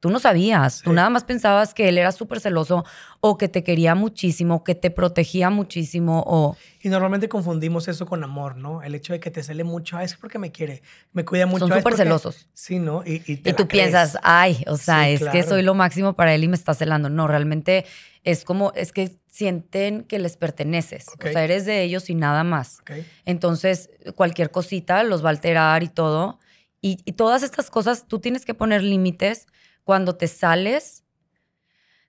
Tú 0.00 0.10
no 0.10 0.20
sabías, 0.20 0.82
tú 0.82 0.92
nada 0.92 1.10
más 1.10 1.24
pensabas 1.24 1.74
que 1.74 1.88
él 1.88 1.98
era 1.98 2.12
súper 2.12 2.38
celoso 2.38 2.84
o 3.18 3.36
que 3.36 3.48
te 3.48 3.64
quería 3.64 3.96
muchísimo, 3.96 4.62
que 4.62 4.76
te 4.76 4.92
protegía 4.92 5.50
muchísimo 5.50 6.22
o... 6.24 6.56
Y 6.80 6.88
normalmente 6.88 7.28
confundimos 7.28 7.88
eso 7.88 8.06
con 8.06 8.22
amor, 8.22 8.56
¿no? 8.56 8.84
El 8.84 8.94
hecho 8.94 9.12
de 9.12 9.18
que 9.18 9.32
te 9.32 9.42
cele 9.42 9.64
mucho, 9.64 9.96
ay, 9.96 10.04
es 10.04 10.14
porque 10.14 10.38
me 10.38 10.52
quiere, 10.52 10.82
me 11.12 11.24
cuida 11.24 11.46
mucho. 11.46 11.66
Son 11.66 11.76
súper 11.76 11.96
celosos. 11.96 12.48
Sí, 12.54 12.78
¿no? 12.78 13.02
Y, 13.04 13.24
y, 13.26 13.52
tú 13.54 13.66
piensas, 13.66 14.16
ay, 14.22 14.62
o 14.68 14.76
sea, 14.76 15.08
es 15.08 15.24
que 15.30 15.42
soy 15.42 15.62
lo 15.62 15.74
máximo 15.74 16.12
para 16.12 16.32
él 16.32 16.44
y 16.44 16.48
me 16.48 16.54
está 16.54 16.74
celando. 16.74 17.10
No, 17.10 17.26
realmente 17.26 17.84
es 18.22 18.44
como, 18.44 18.72
es 18.76 18.92
que 18.92 19.18
sienten 19.26 20.04
que 20.04 20.20
les 20.20 20.36
perteneces. 20.36 21.06
O 21.08 21.32
sea, 21.32 21.42
eres 21.42 21.64
de 21.64 21.82
ellos 21.82 22.08
y 22.08 22.14
nada 22.14 22.44
más. 22.44 22.82
Entonces, 23.24 23.90
cualquier 24.14 24.52
cosita 24.52 25.02
los 25.02 25.24
va 25.24 25.30
a 25.30 25.30
alterar 25.30 25.82
y 25.82 25.88
todo. 25.88 26.38
Y, 26.80 26.98
y 27.04 27.14
todas 27.14 27.42
estas 27.42 27.68
cosas, 27.68 28.06
tú 28.06 28.20
tienes 28.20 28.44
que 28.44 28.54
poner 28.54 28.84
límites 28.84 29.48
cuando 29.88 30.16
te 30.16 30.28
sales, 30.28 31.06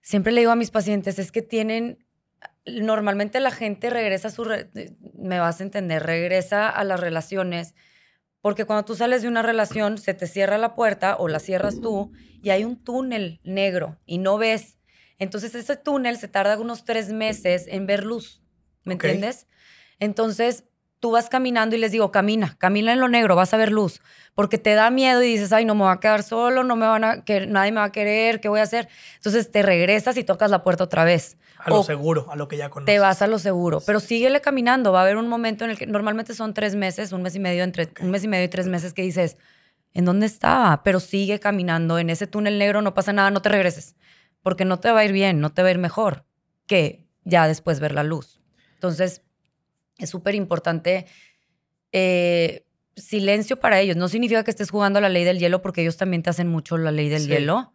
siempre 0.02 0.34
le 0.34 0.42
digo 0.42 0.52
a 0.52 0.58
mis 0.58 0.70
pacientes, 0.70 1.18
es 1.18 1.32
que 1.32 1.42
tienen, 1.42 2.06
normalmente 2.66 3.40
la 3.40 3.52
gente 3.52 3.90
regresa 3.90 4.28
a 4.28 4.32
su, 4.32 4.46
me 5.14 5.40
vas 5.40 5.62
a 5.62 5.64
entender, 5.64 6.04
regresa 6.04 6.68
a 6.68 6.84
las 6.84 7.00
relaciones, 7.00 7.76
porque 8.42 8.66
cuando 8.66 8.84
tú 8.84 8.96
sales 8.96 9.22
de 9.22 9.30
una 9.30 9.44
relación, 9.44 9.98
se 9.98 10.14
te 10.14 10.28
cierra 10.28 10.58
la 10.58 10.76
puerta 10.76 11.16
o 11.16 11.30
la 11.30 11.40
cierras 11.40 11.80
tú 11.80 12.12
y 12.44 12.50
hay 12.50 12.66
un 12.66 12.84
túnel 12.84 13.40
negro 13.46 13.98
y 14.06 14.18
no 14.18 14.38
ves. 14.38 14.78
Entonces 15.18 15.56
ese 15.56 15.78
túnel 15.78 16.18
se 16.18 16.28
tarda 16.28 16.60
unos 16.60 16.84
tres 16.84 17.14
meses 17.14 17.64
en 17.66 17.86
ver 17.86 18.04
luz, 18.04 18.44
¿me 18.84 18.96
entiendes? 18.96 19.48
Entonces 20.00 20.66
tú 21.00 21.12
vas 21.12 21.30
caminando 21.30 21.76
y 21.76 21.80
les 21.80 21.92
digo, 21.92 22.12
camina, 22.12 22.56
camina 22.58 22.94
en 22.94 23.00
lo 23.00 23.08
negro, 23.08 23.36
vas 23.36 23.54
a 23.54 23.58
ver 23.58 23.72
luz, 23.72 24.02
porque 24.36 24.58
te 24.58 24.74
da 24.74 24.90
miedo 24.90 25.24
y 25.24 25.28
dices, 25.28 25.54
ay, 25.54 25.66
no 25.66 25.76
me 25.76 25.84
voy 25.84 25.94
a 25.94 26.00
quedar 26.00 26.24
solo, 26.24 26.64
no 26.64 26.76
me 26.76 26.86
van 26.86 27.04
a, 27.04 27.24
que 27.24 27.48
nadie 27.48 27.72
me 27.72 27.80
va 27.80 27.86
a 27.86 27.92
querer, 27.92 28.42
¿qué 28.42 28.50
voy 28.50 28.60
a 28.60 28.64
hacer? 28.64 28.90
Entonces 29.16 29.52
te 29.52 29.62
regresas 29.62 30.18
y 30.18 30.24
tocas 30.24 30.52
la 30.52 30.64
puerta 30.64 30.84
otra 30.84 31.04
vez. 31.04 31.38
A 31.58 31.70
lo 31.70 31.84
seguro, 31.84 32.28
a 32.30 32.36
lo 32.36 32.48
que 32.48 32.58
ya 32.58 32.70
conoces. 32.70 32.94
Te 32.94 33.00
vas 33.00 33.22
a 33.22 33.28
lo 33.28 33.40
seguro, 33.40 33.82
pero 33.86 34.00
síguele 34.00 34.42
caminando, 34.42 34.92
va 34.92 35.00
a 35.00 35.04
haber 35.04 35.18
un 35.18 35.28
momento 35.28 35.66
en 35.66 35.72
el 35.72 35.78
que 35.78 35.88
normalmente 35.88 36.34
son 36.34 36.54
tres 36.54 36.76
meses, 36.76 37.12
un 37.12 37.22
mes 37.22 37.36
y 37.36 37.40
medio, 37.40 37.64
entre 37.64 37.90
un 38.02 38.12
mes 38.12 38.24
y 38.24 38.28
medio 38.28 38.46
y 38.46 38.50
tres 38.50 38.68
meses 38.68 38.94
que 38.94 39.02
dices, 39.02 39.38
¿en 39.94 40.06
dónde 40.06 40.26
estaba? 40.26 40.84
Pero 40.84 41.00
sigue 41.00 41.40
caminando, 41.40 42.00
en 42.00 42.10
ese 42.10 42.28
túnel 42.28 42.60
negro 42.60 42.82
no 42.82 42.94
pasa 42.94 43.14
nada, 43.14 43.32
no 43.32 43.42
te 43.42 43.50
regreses, 43.50 43.96
porque 44.42 44.66
no 44.66 44.80
te 44.80 44.92
va 44.92 45.00
a 45.00 45.06
ir 45.06 45.12
bien, 45.12 45.40
no 45.40 45.52
te 45.52 45.62
va 45.62 45.70
a 45.70 45.72
ir 45.72 45.80
mejor 45.80 46.26
que 46.66 47.08
ya 47.24 47.48
después 47.48 47.80
ver 47.80 47.94
la 47.94 48.04
luz. 48.04 48.40
Entonces, 48.76 49.24
es 50.00 50.10
súper 50.10 50.36
importante. 50.36 51.06
Eh, 51.92 52.66
silencio 52.96 53.60
para 53.60 53.80
ellos. 53.80 53.98
No 53.98 54.08
significa 54.08 54.44
que 54.44 54.52
estés 54.52 54.72
jugando 54.72 55.00
a 55.00 55.02
la 55.02 55.10
ley 55.10 55.24
del 55.24 55.40
hielo 55.40 55.62
porque 55.62 55.82
ellos 55.82 55.98
también 55.98 56.24
te 56.24 56.30
hacen 56.30 56.48
mucho 56.48 56.78
la 56.78 56.92
ley 56.92 57.10
del 57.10 57.28
hielo. 57.28 57.74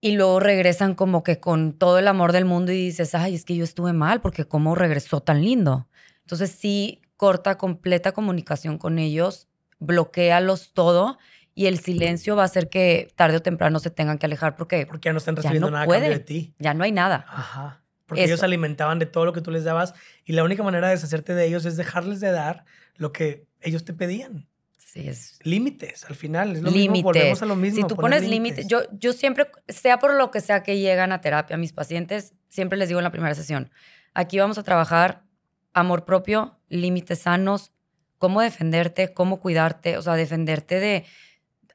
Y 0.00 0.12
luego 0.12 0.38
regresan 0.38 0.94
como 0.94 1.22
que 1.22 1.40
con 1.40 1.72
todo 1.72 1.98
el 1.98 2.08
amor 2.08 2.32
del 2.32 2.44
mundo 2.44 2.72
y 2.72 2.76
dices, 2.76 3.14
ay, 3.14 3.34
es 3.34 3.44
que 3.44 3.56
yo 3.56 3.64
estuve 3.64 3.92
mal 3.92 4.20
porque 4.20 4.44
cómo 4.44 4.74
regresó 4.74 5.20
tan 5.20 5.42
lindo. 5.42 5.88
Entonces 6.20 6.50
sí, 6.50 7.00
corta 7.16 7.56
completa 7.56 8.12
comunicación 8.12 8.76
con 8.76 8.98
ellos, 8.98 9.48
bloquealos 9.78 10.72
todo 10.74 11.18
y 11.54 11.66
el 11.66 11.78
silencio 11.78 12.36
va 12.36 12.42
a 12.42 12.46
hacer 12.46 12.68
que 12.68 13.12
tarde 13.14 13.38
o 13.38 13.42
temprano 13.42 13.78
se 13.78 13.90
tengan 13.90 14.18
que 14.18 14.26
alejar 14.26 14.56
porque, 14.56 14.86
porque 14.86 15.08
ya 15.08 15.12
no 15.12 15.18
están 15.18 15.36
recibiendo 15.36 15.70
nada 15.70 15.86
de 15.86 16.18
ti. 16.18 16.54
Ya 16.58 16.74
no 16.74 16.84
hay 16.84 16.92
nada. 16.92 17.24
Ajá. 17.28 17.83
Porque 18.14 18.24
ellos 18.24 18.42
alimentaban 18.42 18.98
de 18.98 19.06
todo 19.06 19.24
lo 19.24 19.32
que 19.32 19.40
tú 19.40 19.50
les 19.50 19.64
dabas 19.64 19.94
y 20.24 20.32
la 20.32 20.44
única 20.44 20.62
manera 20.62 20.88
de 20.88 20.94
deshacerte 20.94 21.34
de 21.34 21.46
ellos 21.46 21.64
es 21.64 21.76
dejarles 21.76 22.20
de 22.20 22.30
dar 22.30 22.64
lo 22.96 23.12
que 23.12 23.46
ellos 23.60 23.84
te 23.84 23.92
pedían. 23.92 24.48
Sí, 24.76 25.08
es... 25.08 25.38
Límites, 25.42 26.04
al 26.04 26.14
final. 26.14 26.56
Es 26.56 26.62
lo 26.62 26.70
límites. 26.70 26.92
Mismo, 26.92 27.08
volvemos 27.08 27.42
a 27.42 27.46
lo 27.46 27.56
mismo. 27.56 27.80
Si 27.80 27.86
tú 27.88 27.96
pones 27.96 28.22
límites, 28.28 28.68
yo, 28.68 28.82
yo 28.92 29.12
siempre, 29.12 29.48
sea 29.68 29.98
por 29.98 30.14
lo 30.14 30.30
que 30.30 30.40
sea 30.40 30.62
que 30.62 30.78
llegan 30.78 31.10
a 31.10 31.20
terapia, 31.20 31.56
mis 31.56 31.72
pacientes, 31.72 32.34
siempre 32.48 32.78
les 32.78 32.88
digo 32.88 33.00
en 33.00 33.04
la 33.04 33.10
primera 33.10 33.34
sesión, 33.34 33.70
aquí 34.14 34.38
vamos 34.38 34.56
a 34.56 34.62
trabajar 34.62 35.24
amor 35.72 36.04
propio, 36.04 36.60
límites 36.68 37.18
sanos, 37.20 37.72
cómo 38.18 38.40
defenderte, 38.40 39.12
cómo 39.12 39.40
cuidarte, 39.40 39.98
o 39.98 40.02
sea, 40.02 40.14
defenderte 40.14 40.78
de... 40.78 41.04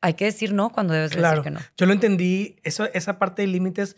Hay 0.01 0.13
que 0.13 0.23
decir 0.23 0.53
no 0.53 0.69
cuando 0.69 0.93
debes 0.93 1.11
decir 1.11 1.41
que 1.41 1.51
no. 1.51 1.59
Yo 1.77 1.85
lo 1.85 1.91
entendí, 1.91 2.55
eso, 2.63 2.85
esa 2.93 3.19
parte 3.19 3.41
de 3.41 3.49
límites 3.49 3.97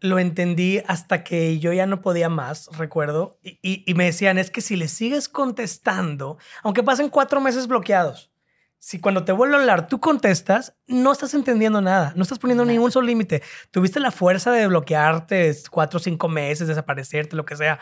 lo 0.00 0.18
entendí 0.18 0.82
hasta 0.86 1.24
que 1.24 1.58
yo 1.58 1.72
ya 1.72 1.86
no 1.86 2.00
podía 2.00 2.28
más, 2.28 2.68
recuerdo, 2.76 3.38
y, 3.42 3.84
me 3.94 4.04
decían, 4.04 4.38
es 4.38 4.50
que 4.50 4.60
si 4.60 4.76
le 4.76 4.88
sigues 4.88 5.28
contestando, 5.28 6.38
aunque 6.62 6.82
pasen 6.82 7.08
cuatro 7.08 7.40
meses 7.40 7.66
bloqueados, 7.66 8.30
si 8.78 9.00
cuando 9.00 9.24
te 9.24 9.32
vuelvo 9.32 9.56
a 9.56 9.60
hablar 9.60 9.88
tú 9.88 9.98
contestas, 9.98 10.76
no 10.86 11.10
estás 11.10 11.32
entendiendo 11.32 11.80
nada, 11.80 12.12
no 12.16 12.22
estás 12.22 12.38
poniendo 12.38 12.66
ningún 12.66 12.92
solo 12.92 13.06
límite. 13.06 13.42
Tuviste 13.70 13.98
la 13.98 14.10
fuerza 14.10 14.52
de 14.52 14.66
bloquearte 14.66 15.56
cuatro 15.70 15.96
o 15.96 16.02
cinco 16.02 16.28
meses, 16.28 16.68
desaparecerte, 16.68 17.34
lo 17.34 17.46
que 17.46 17.56
sea, 17.56 17.78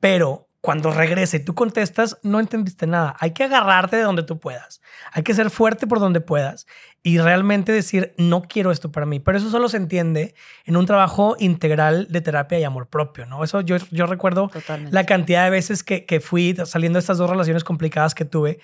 pero 0.00 0.48
cuando 0.66 0.90
regrese 0.90 1.36
y 1.36 1.44
tú 1.44 1.54
contestas, 1.54 2.18
no 2.24 2.40
entendiste 2.40 2.88
nada. 2.88 3.14
Hay 3.20 3.30
que 3.30 3.44
agarrarte 3.44 3.94
de 3.94 4.02
donde 4.02 4.24
tú 4.24 4.40
puedas. 4.40 4.80
Hay 5.12 5.22
que 5.22 5.32
ser 5.32 5.50
fuerte 5.50 5.86
por 5.86 6.00
donde 6.00 6.20
puedas 6.20 6.66
y 7.04 7.18
realmente 7.18 7.70
decir, 7.70 8.14
no 8.18 8.42
quiero 8.42 8.72
esto 8.72 8.90
para 8.90 9.06
mí. 9.06 9.20
Pero 9.20 9.38
eso 9.38 9.48
solo 9.48 9.68
se 9.68 9.76
entiende 9.76 10.34
en 10.64 10.76
un 10.76 10.84
trabajo 10.84 11.36
integral 11.38 12.08
de 12.10 12.20
terapia 12.20 12.58
y 12.58 12.64
amor 12.64 12.88
propio, 12.88 13.26
¿no? 13.26 13.44
Eso 13.44 13.60
yo, 13.60 13.76
yo 13.92 14.06
recuerdo 14.06 14.50
la 14.90 15.06
cantidad 15.06 15.44
de 15.44 15.50
veces 15.50 15.84
que, 15.84 16.04
que 16.04 16.18
fui 16.18 16.56
saliendo 16.64 16.96
de 16.96 17.00
estas 17.00 17.18
dos 17.18 17.30
relaciones 17.30 17.62
complicadas 17.62 18.16
que 18.16 18.24
tuve 18.24 18.58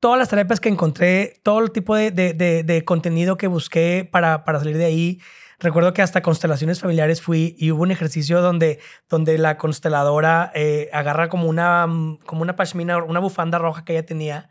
todas 0.00 0.18
las 0.18 0.30
terapias 0.30 0.60
que 0.60 0.70
encontré, 0.70 1.40
todo 1.42 1.58
el 1.58 1.72
tipo 1.72 1.94
de, 1.94 2.10
de, 2.10 2.32
de, 2.32 2.62
de 2.62 2.84
contenido 2.86 3.36
que 3.36 3.48
busqué 3.48 4.08
para, 4.10 4.46
para, 4.46 4.60
salir 4.60 4.78
de 4.78 4.86
ahí, 4.86 5.20
Recuerdo 5.60 5.92
que 5.92 6.02
hasta 6.02 6.22
constelaciones 6.22 6.80
familiares 6.80 7.20
fui 7.20 7.56
y 7.58 7.72
hubo 7.72 7.82
un 7.82 7.90
ejercicio 7.90 8.40
donde, 8.40 8.78
donde 9.08 9.38
la 9.38 9.56
consteladora 9.58 10.52
eh, 10.54 10.88
agarra 10.92 11.28
como 11.28 11.48
una, 11.48 11.86
como 12.26 12.42
una 12.42 12.54
pashmina, 12.54 13.02
una 13.02 13.18
bufanda 13.18 13.58
roja 13.58 13.84
que 13.84 13.94
ella 13.94 14.06
tenía. 14.06 14.50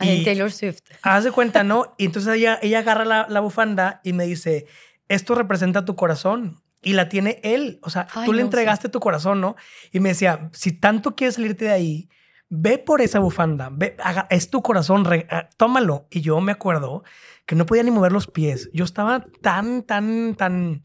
Y 0.00 0.24
Taylor 0.24 0.50
Swift. 0.50 0.80
Haz 1.02 1.24
de 1.24 1.32
cuenta, 1.32 1.64
¿no? 1.64 1.94
Y 1.98 2.06
entonces 2.06 2.34
ella, 2.34 2.58
ella 2.62 2.78
agarra 2.78 3.04
la, 3.04 3.26
la 3.28 3.40
bufanda 3.40 4.00
y 4.04 4.14
me 4.14 4.24
dice, 4.24 4.66
esto 5.08 5.34
representa 5.34 5.84
tu 5.84 5.96
corazón. 5.96 6.62
Y 6.84 6.94
la 6.94 7.08
tiene 7.08 7.38
él. 7.44 7.78
O 7.82 7.90
sea, 7.90 8.08
tú 8.24 8.32
le 8.32 8.42
entregaste 8.42 8.88
tu 8.88 8.98
corazón, 8.98 9.40
¿no? 9.40 9.54
Y 9.92 10.00
me 10.00 10.08
decía, 10.08 10.50
si 10.52 10.72
tanto 10.72 11.14
quieres 11.14 11.36
salirte 11.36 11.66
de 11.66 11.70
ahí, 11.70 12.08
ve 12.48 12.78
por 12.78 13.00
esa 13.00 13.20
bufanda, 13.20 13.70
ve, 13.70 13.96
es 14.30 14.50
tu 14.50 14.62
corazón, 14.62 15.06
ah, 15.30 15.48
tómalo. 15.56 16.08
Y 16.10 16.22
yo 16.22 16.40
me 16.40 16.50
acuerdo 16.50 17.04
que 17.46 17.54
no 17.54 17.66
podía 17.66 17.82
ni 17.82 17.90
mover 17.90 18.12
los 18.12 18.26
pies. 18.26 18.70
Yo 18.72 18.84
estaba 18.84 19.26
tan, 19.40 19.82
tan, 19.82 20.34
tan, 20.34 20.82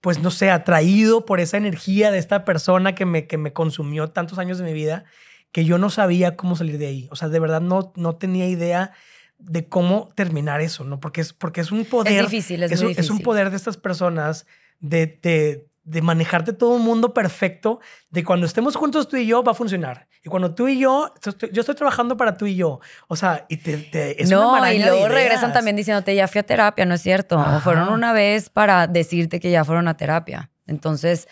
pues 0.00 0.20
no 0.20 0.30
sé, 0.30 0.50
atraído 0.50 1.24
por 1.24 1.40
esa 1.40 1.56
energía 1.56 2.10
de 2.10 2.18
esta 2.18 2.44
persona 2.44 2.94
que 2.94 3.06
me, 3.06 3.26
que 3.26 3.38
me 3.38 3.52
consumió 3.52 4.08
tantos 4.08 4.38
años 4.38 4.58
de 4.58 4.64
mi 4.64 4.72
vida, 4.72 5.04
que 5.52 5.64
yo 5.64 5.78
no 5.78 5.90
sabía 5.90 6.36
cómo 6.36 6.56
salir 6.56 6.78
de 6.78 6.86
ahí. 6.86 7.08
O 7.10 7.16
sea, 7.16 7.28
de 7.28 7.40
verdad 7.40 7.60
no, 7.60 7.92
no 7.96 8.16
tenía 8.16 8.48
idea 8.48 8.92
de 9.38 9.68
cómo 9.68 10.10
terminar 10.14 10.60
eso, 10.60 10.84
¿no? 10.84 11.00
Porque 11.00 11.22
es, 11.22 11.32
porque 11.32 11.60
es 11.60 11.72
un 11.72 11.84
poder. 11.84 12.24
Es 12.24 12.30
difícil, 12.30 12.62
es, 12.62 12.70
difícil. 12.70 12.98
es 12.98 13.10
un 13.10 13.20
poder 13.20 13.50
de 13.50 13.56
estas 13.56 13.76
personas 13.76 14.46
de, 14.80 15.18
de, 15.22 15.66
de 15.84 16.02
manejarte 16.02 16.52
todo 16.52 16.74
un 16.74 16.82
mundo 16.82 17.14
perfecto, 17.14 17.80
de 18.10 18.22
cuando 18.22 18.46
estemos 18.46 18.76
juntos 18.76 19.08
tú 19.08 19.16
y 19.16 19.26
yo 19.26 19.42
va 19.42 19.52
a 19.52 19.54
funcionar. 19.54 20.08
Y 20.22 20.28
cuando 20.28 20.54
tú 20.54 20.68
y 20.68 20.78
yo, 20.78 21.14
yo 21.50 21.60
estoy 21.60 21.74
trabajando 21.74 22.16
para 22.16 22.36
tú 22.36 22.44
y 22.46 22.54
yo. 22.54 22.80
O 23.08 23.16
sea, 23.16 23.46
y 23.48 23.56
te, 23.56 24.22
es 24.22 24.30
no, 24.30 24.70
y 24.70 24.78
luego 24.78 25.08
regresan 25.08 25.52
también 25.52 25.76
diciéndote, 25.76 26.14
ya 26.14 26.28
fui 26.28 26.40
a 26.40 26.42
terapia, 26.42 26.84
¿no 26.84 26.94
es 26.94 27.00
cierto? 27.00 27.38
O 27.38 27.60
fueron 27.60 27.88
una 27.88 28.12
vez 28.12 28.50
para 28.50 28.86
decirte 28.86 29.40
que 29.40 29.50
ya 29.50 29.64
fueron 29.64 29.88
a 29.88 29.96
terapia. 29.96 30.50
Entonces, 30.66 31.26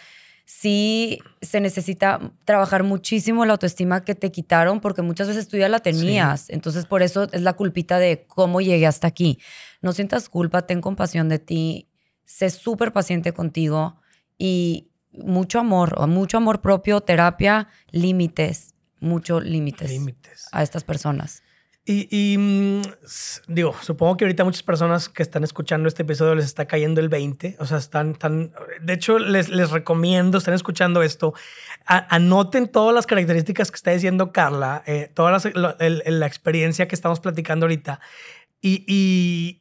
sí 0.47 1.19
se 1.43 1.61
necesita 1.61 2.19
trabajar 2.47 2.83
muchísimo 2.83 3.45
la 3.45 3.53
autoestima 3.53 4.03
que 4.03 4.15
te 4.15 4.33
quitaron 4.33 4.81
porque 4.81 5.03
muchas 5.03 5.29
veces 5.29 5.47
tú 5.49 5.59
ya 5.59 5.69
la 5.69 5.81
tenías. 5.81 6.49
Entonces, 6.49 6.87
por 6.87 7.03
eso 7.03 7.29
es 7.31 7.43
la 7.43 7.53
culpita 7.53 7.99
de 7.99 8.25
cómo 8.27 8.63
llegué 8.63 8.87
hasta 8.87 9.07
aquí. 9.07 9.39
No 9.83 9.93
sientas 9.93 10.31
culpa, 10.31 10.63
ten 10.63 10.81
compasión 10.81 11.29
de 11.29 11.39
ti, 11.39 11.91
sé 12.25 12.49
súper 12.49 12.95
paciente 12.95 13.35
contigo 13.35 14.01
y 14.39 14.89
mucho 15.13 15.59
amor, 15.59 16.09
mucho 16.09 16.39
amor 16.39 16.63
propio, 16.63 17.03
terapia, 17.03 17.69
límites, 17.91 18.75
mucho 19.01 19.41
límites, 19.41 19.91
límites 19.91 20.49
a 20.53 20.63
estas 20.63 20.85
personas. 20.85 21.43
Y, 21.91 22.37
mm, 22.39 22.83
digo, 23.47 23.75
supongo 23.81 24.19
que 24.19 24.27
ahorita 24.27 24.45
muchas 24.45 24.63
personas 24.63 25.09
que 25.09 25.23
están 25.23 25.43
escuchando 25.43 25.89
este 25.89 26.03
episodio 26.03 26.35
les 26.35 26.45
está 26.45 26.67
cayendo 26.67 27.01
el 27.01 27.09
20. 27.09 27.57
O 27.61 27.65
sea, 27.65 27.79
están, 27.79 28.15
tan. 28.15 28.53
De 28.83 28.93
hecho, 28.93 29.19
les, 29.19 29.49
les 29.49 29.71
recomiendo, 29.71 30.37
están 30.37 30.53
escuchando 30.53 31.03
esto, 31.03 31.33
anoten 31.87 32.69
todas 32.69 32.95
las 32.95 33.07
características 33.07 33.71
que 33.71 33.77
está 33.77 33.91
diciendo 33.93 34.33
Carla, 34.33 34.83
eh, 34.87 35.11
toda 35.15 35.41
la, 35.55 36.27
experiencia 36.27 36.87
que 36.89 36.95
estamos 36.95 37.21
platicando 37.21 37.65
ahorita. 37.65 38.01
Y, 38.61 39.58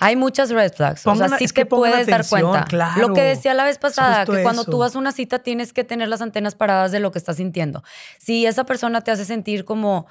hay 0.00 0.16
muchas 0.16 0.50
red 0.50 0.72
flags. 0.72 1.06
o 1.06 1.14
sea, 1.14 1.28
sí 1.38 1.46
que 1.48 1.66
puedes 1.66 2.06
dar 2.06 2.26
cuenta. 2.28 2.66
Lo 2.96 3.14
que 3.14 3.22
decía 3.22 3.54
la 3.54 3.64
vez 3.64 3.78
pasada, 3.78 4.24
que 4.24 4.42
cuando 4.42 4.64
tú 4.64 4.78
vas 4.78 4.96
a 4.96 4.98
una 4.98 5.12
cita 5.12 5.40
tienes 5.40 5.72
que 5.72 5.84
tener 5.84 6.08
las 6.08 6.22
antenas 6.22 6.54
paradas 6.54 6.92
de 6.92 7.00
lo 7.00 7.10
que 7.12 7.18
estás 7.18 7.36
sintiendo. 7.36 7.82
Si 8.18 8.46
esa 8.46 8.64
persona 8.64 9.00
te 9.00 9.10
hace 9.10 9.24
sentir 9.24 9.64
como 9.64 10.06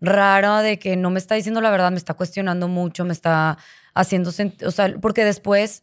rara 0.00 0.62
de 0.62 0.78
que 0.78 0.96
no 0.96 1.10
me 1.10 1.18
está 1.18 1.34
diciendo 1.34 1.60
la 1.60 1.70
verdad, 1.70 1.90
me 1.90 1.96
está 1.96 2.14
cuestionando 2.14 2.68
mucho, 2.68 3.04
me 3.04 3.12
está 3.12 3.58
haciendo 3.94 4.30
sentir, 4.30 4.68
o 4.68 4.70
sea, 4.70 4.94
porque 5.00 5.24
después 5.24 5.82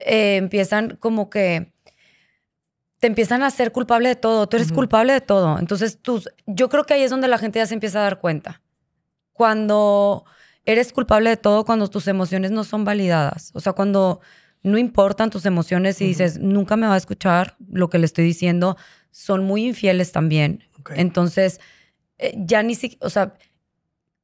eh, 0.00 0.36
empiezan 0.36 0.96
como 0.96 1.30
que 1.30 1.72
te 3.02 3.08
empiezan 3.08 3.42
a 3.42 3.50
ser 3.50 3.72
culpable 3.72 4.08
de 4.10 4.14
todo, 4.14 4.48
tú 4.48 4.56
eres 4.56 4.70
culpable 4.70 5.12
de 5.12 5.20
todo. 5.20 5.58
Entonces, 5.58 5.98
tú, 6.00 6.22
yo 6.46 6.68
creo 6.68 6.84
que 6.84 6.94
ahí 6.94 7.02
es 7.02 7.10
donde 7.10 7.26
la 7.26 7.36
gente 7.36 7.58
ya 7.58 7.66
se 7.66 7.74
empieza 7.74 7.98
a 7.98 8.02
dar 8.02 8.20
cuenta. 8.20 8.62
Cuando 9.32 10.24
eres 10.64 10.92
culpable 10.92 11.30
de 11.30 11.36
todo, 11.36 11.64
cuando 11.64 11.88
tus 11.88 12.08
emociones 12.08 12.50
no 12.50 12.64
son 12.64 12.84
validadas, 12.84 13.50
o 13.54 13.60
sea, 13.60 13.72
cuando 13.72 14.20
no 14.62 14.78
importan 14.78 15.30
tus 15.30 15.44
emociones 15.44 16.00
y 16.00 16.06
dices, 16.06 16.38
nunca 16.38 16.76
me 16.76 16.86
va 16.86 16.94
a 16.94 16.98
escuchar 16.98 17.56
lo 17.68 17.90
que 17.90 17.98
le 17.98 18.06
estoy 18.06 18.24
diciendo, 18.24 18.76
son 19.10 19.44
muy 19.44 19.66
infieles 19.66 20.12
también. 20.12 20.64
Entonces, 20.94 21.60
eh, 22.18 22.34
ya 22.36 22.62
ni 22.62 22.76
siquiera, 22.76 23.04
o 23.06 23.10
sea, 23.10 23.34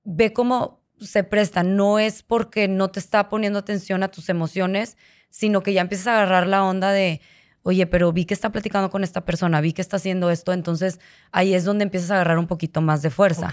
ve 0.05 0.33
cómo 0.33 0.81
se 1.01 1.25
presta. 1.25 1.63
No 1.63 1.99
es 1.99 2.23
porque 2.23 2.69
no 2.69 2.89
te 2.91 3.01
está 3.01 3.29
poniendo 3.29 3.59
atención 3.59 4.03
a 4.03 4.09
tus 4.09 4.29
emociones, 4.29 4.97
sino 5.31 5.63
que 5.63 5.73
ya 5.73 5.81
empiezas 5.81 6.07
a 6.09 6.17
agarrar 6.17 6.47
la 6.47 6.65
onda 6.65 6.93
de, 6.93 7.21
oye, 7.63 7.87
pero 7.87 8.13
vi 8.13 8.25
que 8.25 8.35
está 8.35 8.51
platicando 8.51 8.91
con 8.91 9.05
esta 9.05 9.25
persona, 9.25 9.61
vi 9.61 9.73
que 9.73 9.83
está 9.83 9.97
haciendo 9.97 10.31
esto, 10.31 10.53
entonces 10.53 11.01
ahí 11.33 11.55
es 11.55 11.65
donde 11.65 11.85
empiezas 11.85 12.11
a 12.11 12.15
agarrar 12.15 12.39
un 12.39 12.47
poquito 12.47 12.81
más 12.81 13.03
de 13.03 13.11
fuerza. 13.11 13.53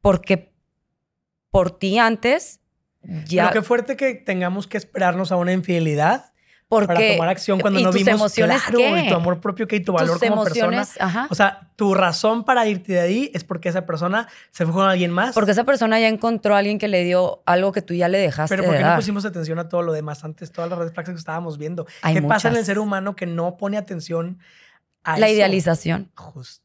Porque 0.00 0.51
por 1.52 1.78
ti 1.78 2.00
antes 2.00 2.58
ya... 3.26 3.48
Pero 3.48 3.60
qué 3.60 3.66
fuerte 3.66 3.96
que 3.96 4.14
tengamos 4.14 4.66
que 4.66 4.78
esperarnos 4.78 5.30
a 5.30 5.36
una 5.36 5.52
infidelidad 5.52 6.32
para 6.68 6.94
tomar 6.94 7.28
acción 7.28 7.60
cuando 7.60 7.80
no 7.80 7.92
vimos 7.92 8.08
emociones 8.08 8.62
claro, 8.62 8.96
y 8.96 9.08
tu 9.08 9.14
amor 9.14 9.40
propio 9.40 9.68
que 9.68 9.76
y 9.76 9.80
tu 9.80 9.92
valor 9.92 10.18
como 10.18 10.44
persona. 10.44 10.86
O 11.28 11.34
sea, 11.34 11.70
tu 11.76 11.92
razón 11.92 12.44
para 12.44 12.66
irte 12.66 12.94
de 12.94 13.00
ahí 13.00 13.30
es 13.34 13.44
porque 13.44 13.68
esa 13.68 13.84
persona 13.84 14.26
se 14.52 14.64
fue 14.64 14.72
con 14.72 14.88
alguien 14.88 15.10
más. 15.10 15.34
Porque 15.34 15.50
esa 15.50 15.64
persona 15.64 16.00
ya 16.00 16.08
encontró 16.08 16.54
a 16.54 16.58
alguien 16.58 16.78
que 16.78 16.88
le 16.88 17.04
dio 17.04 17.42
algo 17.44 17.72
que 17.72 17.82
tú 17.82 17.92
ya 17.92 18.08
le 18.08 18.18
dejaste 18.18 18.56
Pero 18.56 18.66
¿por 18.66 18.76
qué 18.76 18.82
no 18.82 18.96
pusimos 18.96 19.26
atención 19.26 19.58
a 19.58 19.68
todo 19.68 19.82
lo 19.82 19.92
demás 19.92 20.24
antes, 20.24 20.50
todas 20.50 20.70
las 20.70 20.78
redes 20.78 20.92
que 20.92 21.12
estábamos 21.12 21.58
viendo? 21.58 21.86
¿Qué 22.10 22.22
pasa 22.22 22.48
en 22.48 22.56
el 22.56 22.64
ser 22.64 22.78
humano 22.78 23.16
que 23.16 23.26
no 23.26 23.56
pone 23.58 23.76
atención 23.76 24.38
a 25.04 25.18
La 25.18 25.28
idealización. 25.28 26.10
Justo. 26.14 26.61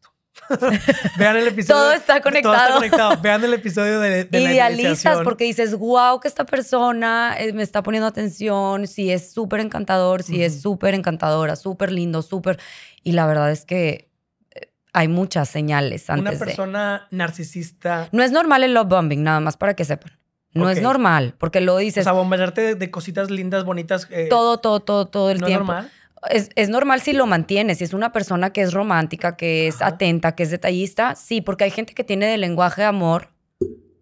Vean 1.18 1.38
el 1.38 1.48
episodio. 1.48 1.82
Todo 1.82 1.92
está 1.94 2.22
conectado. 2.22 2.56
Todo 2.56 2.66
está 2.66 2.76
conectado. 2.76 3.22
Vean 3.22 3.44
el 3.44 3.54
episodio 3.54 4.00
de, 4.00 4.26
de 4.26 4.42
Idealizas 4.42 5.20
porque 5.24 5.44
dices, 5.46 5.76
wow, 5.76 6.20
que 6.20 6.28
esta 6.28 6.46
persona 6.46 7.36
eh, 7.38 7.54
me 7.54 7.64
está 7.64 7.84
poniendo 7.84 8.08
atención, 8.08 8.88
si 8.88 9.12
es 9.12 9.32
súper 9.32 9.60
encantador, 9.60 10.24
si 10.24 10.44
es 10.44 10.62
súper 10.62 10.94
encantadora, 10.94 11.56
súper 11.56 11.92
lindo, 11.92 12.22
súper... 12.22 12.60
Y 13.04 13.14
la 13.14 13.26
verdad 13.26 13.52
es 13.52 13.66
que 13.66 14.10
eh, 14.56 14.72
hay 14.94 15.08
muchas 15.08 15.50
señales 15.50 16.10
antes 16.10 16.36
Una 16.36 16.46
persona 16.46 17.08
narcisista... 17.12 18.10
No 18.12 18.24
es 18.24 18.32
normal 18.32 18.64
el 18.64 18.74
love 18.74 18.88
bombing, 18.88 19.24
nada 19.24 19.40
más 19.40 19.58
para 19.58 19.76
que 19.76 19.86
sepan. 19.86 20.18
No 20.54 20.70
es 20.70 20.82
normal, 20.82 21.36
porque 21.38 21.62
lo 21.62 21.78
dices... 21.78 22.02
O 22.02 22.06
sea, 22.06 22.14
bombardearte 22.14 22.74
de, 22.74 22.92
cositas 22.92 23.30
lindas, 23.30 23.64
bonitas. 23.64 24.08
Eh, 24.10 24.28
todo, 24.28 24.58
todo, 24.58 24.80
todo, 24.80 25.06
todo 25.06 25.30
el 25.30 25.44
tiempo. 25.44 25.72
¿No 25.72 25.78
es 25.78 25.84
normal? 25.84 25.92
Es, 26.30 26.70
normal 26.70 27.02
si 27.02 27.14
lo 27.14 27.26
mantienes, 27.26 27.78
si 27.78 27.84
es 27.84 27.94
una 27.94 28.12
persona 28.12 28.52
que 28.52 28.62
es 28.62 28.74
romántica, 28.74 29.38
que 29.38 29.68
es 29.68 29.82
atenta, 29.82 30.36
que 30.36 30.44
es 30.44 30.52
detallista, 30.52 31.16
sí, 31.16 31.42
porque 31.42 31.66
hay 31.66 31.72
gente 31.72 31.94
que 31.94 32.04
tiene 32.04 32.28
de 32.28 32.38
lenguaje 32.38 32.82
de 32.82 32.88
amor 32.88 33.30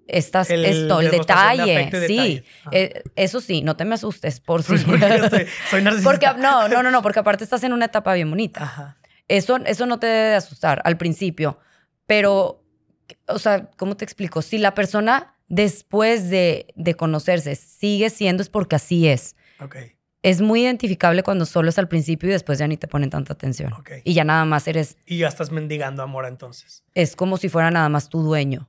estás 0.08 0.52
el, 0.52 0.66
esto, 0.66 1.02
el 1.02 1.10
detalle, 1.10 1.90
sí, 2.08 2.44
eh, 2.72 3.02
eso 3.16 3.42
sí, 3.42 3.64
no 3.64 3.76
te 3.76 3.86
me 3.86 3.96
asustes 3.96 4.40
por 4.40 4.62
si. 4.64 4.78
Porque 4.78 5.48
soy 5.70 5.82
narcisista. 5.82 6.12
Porque, 6.12 6.28
no, 6.40 6.68
no, 6.68 6.84
no, 6.84 6.92
no, 6.92 7.02
porque 7.02 7.20
aparte 7.20 7.44
estás 7.44 7.64
en 7.64 7.74
una 7.74 7.86
etapa 7.86 8.14
bien 8.14 8.30
bonita. 8.30 8.98
Eso, 9.28 9.58
eso 9.66 9.86
no 9.88 10.00
te 10.00 10.08
debe 10.08 10.36
asustar 10.36 10.82
al 10.86 10.98
principio, 10.98 11.60
pero, 12.06 12.64
o 13.28 13.40
sea, 13.40 13.72
¿cómo 13.78 13.98
te 13.98 14.06
explico? 14.06 14.42
Si 14.44 14.60
la 14.60 14.76
persona 14.76 15.36
después 15.48 16.30
de, 16.30 16.68
de 16.76 16.94
conocerse 16.94 17.56
sigue 17.56 18.10
siendo 18.10 18.44
es 18.44 18.50
porque 18.50 18.76
así 18.76 19.08
es. 19.08 19.36
Okay 19.60 19.95
es 20.26 20.42
muy 20.42 20.64
identificable 20.64 21.22
cuando 21.22 21.46
solo 21.46 21.70
es 21.70 21.78
al 21.78 21.88
principio 21.88 22.30
y 22.30 22.32
después 22.32 22.58
ya 22.58 22.68
ni 22.68 22.78
te 22.78 22.88
ponen 22.88 23.12
tanta 23.12 23.34
atención. 23.34 23.72
Y 24.04 24.16
ya 24.16 24.24
nada 24.24 24.44
más 24.44 24.68
eres... 24.68 24.98
Y 25.06 25.20
ya 25.20 25.28
estás 25.28 25.52
mendigando 25.52 26.02
amor 26.02 26.26
entonces. 26.26 26.84
Es 26.96 27.16
como 27.16 27.38
si 27.38 27.48
fuera 27.48 27.70
nada 27.70 27.90
más 27.90 28.10
tu 28.10 28.24
dueño. 28.24 28.68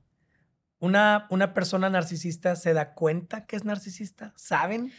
¿Una, 0.77 1.25
una 1.31 1.55
persona 1.55 1.89
narcisista 1.89 2.55
se 2.55 2.73
da 2.73 2.93
cuenta 2.93 3.47
que 3.47 3.55
es 3.55 3.65
narcisista? 3.65 4.33
¿Saben? 4.35 4.91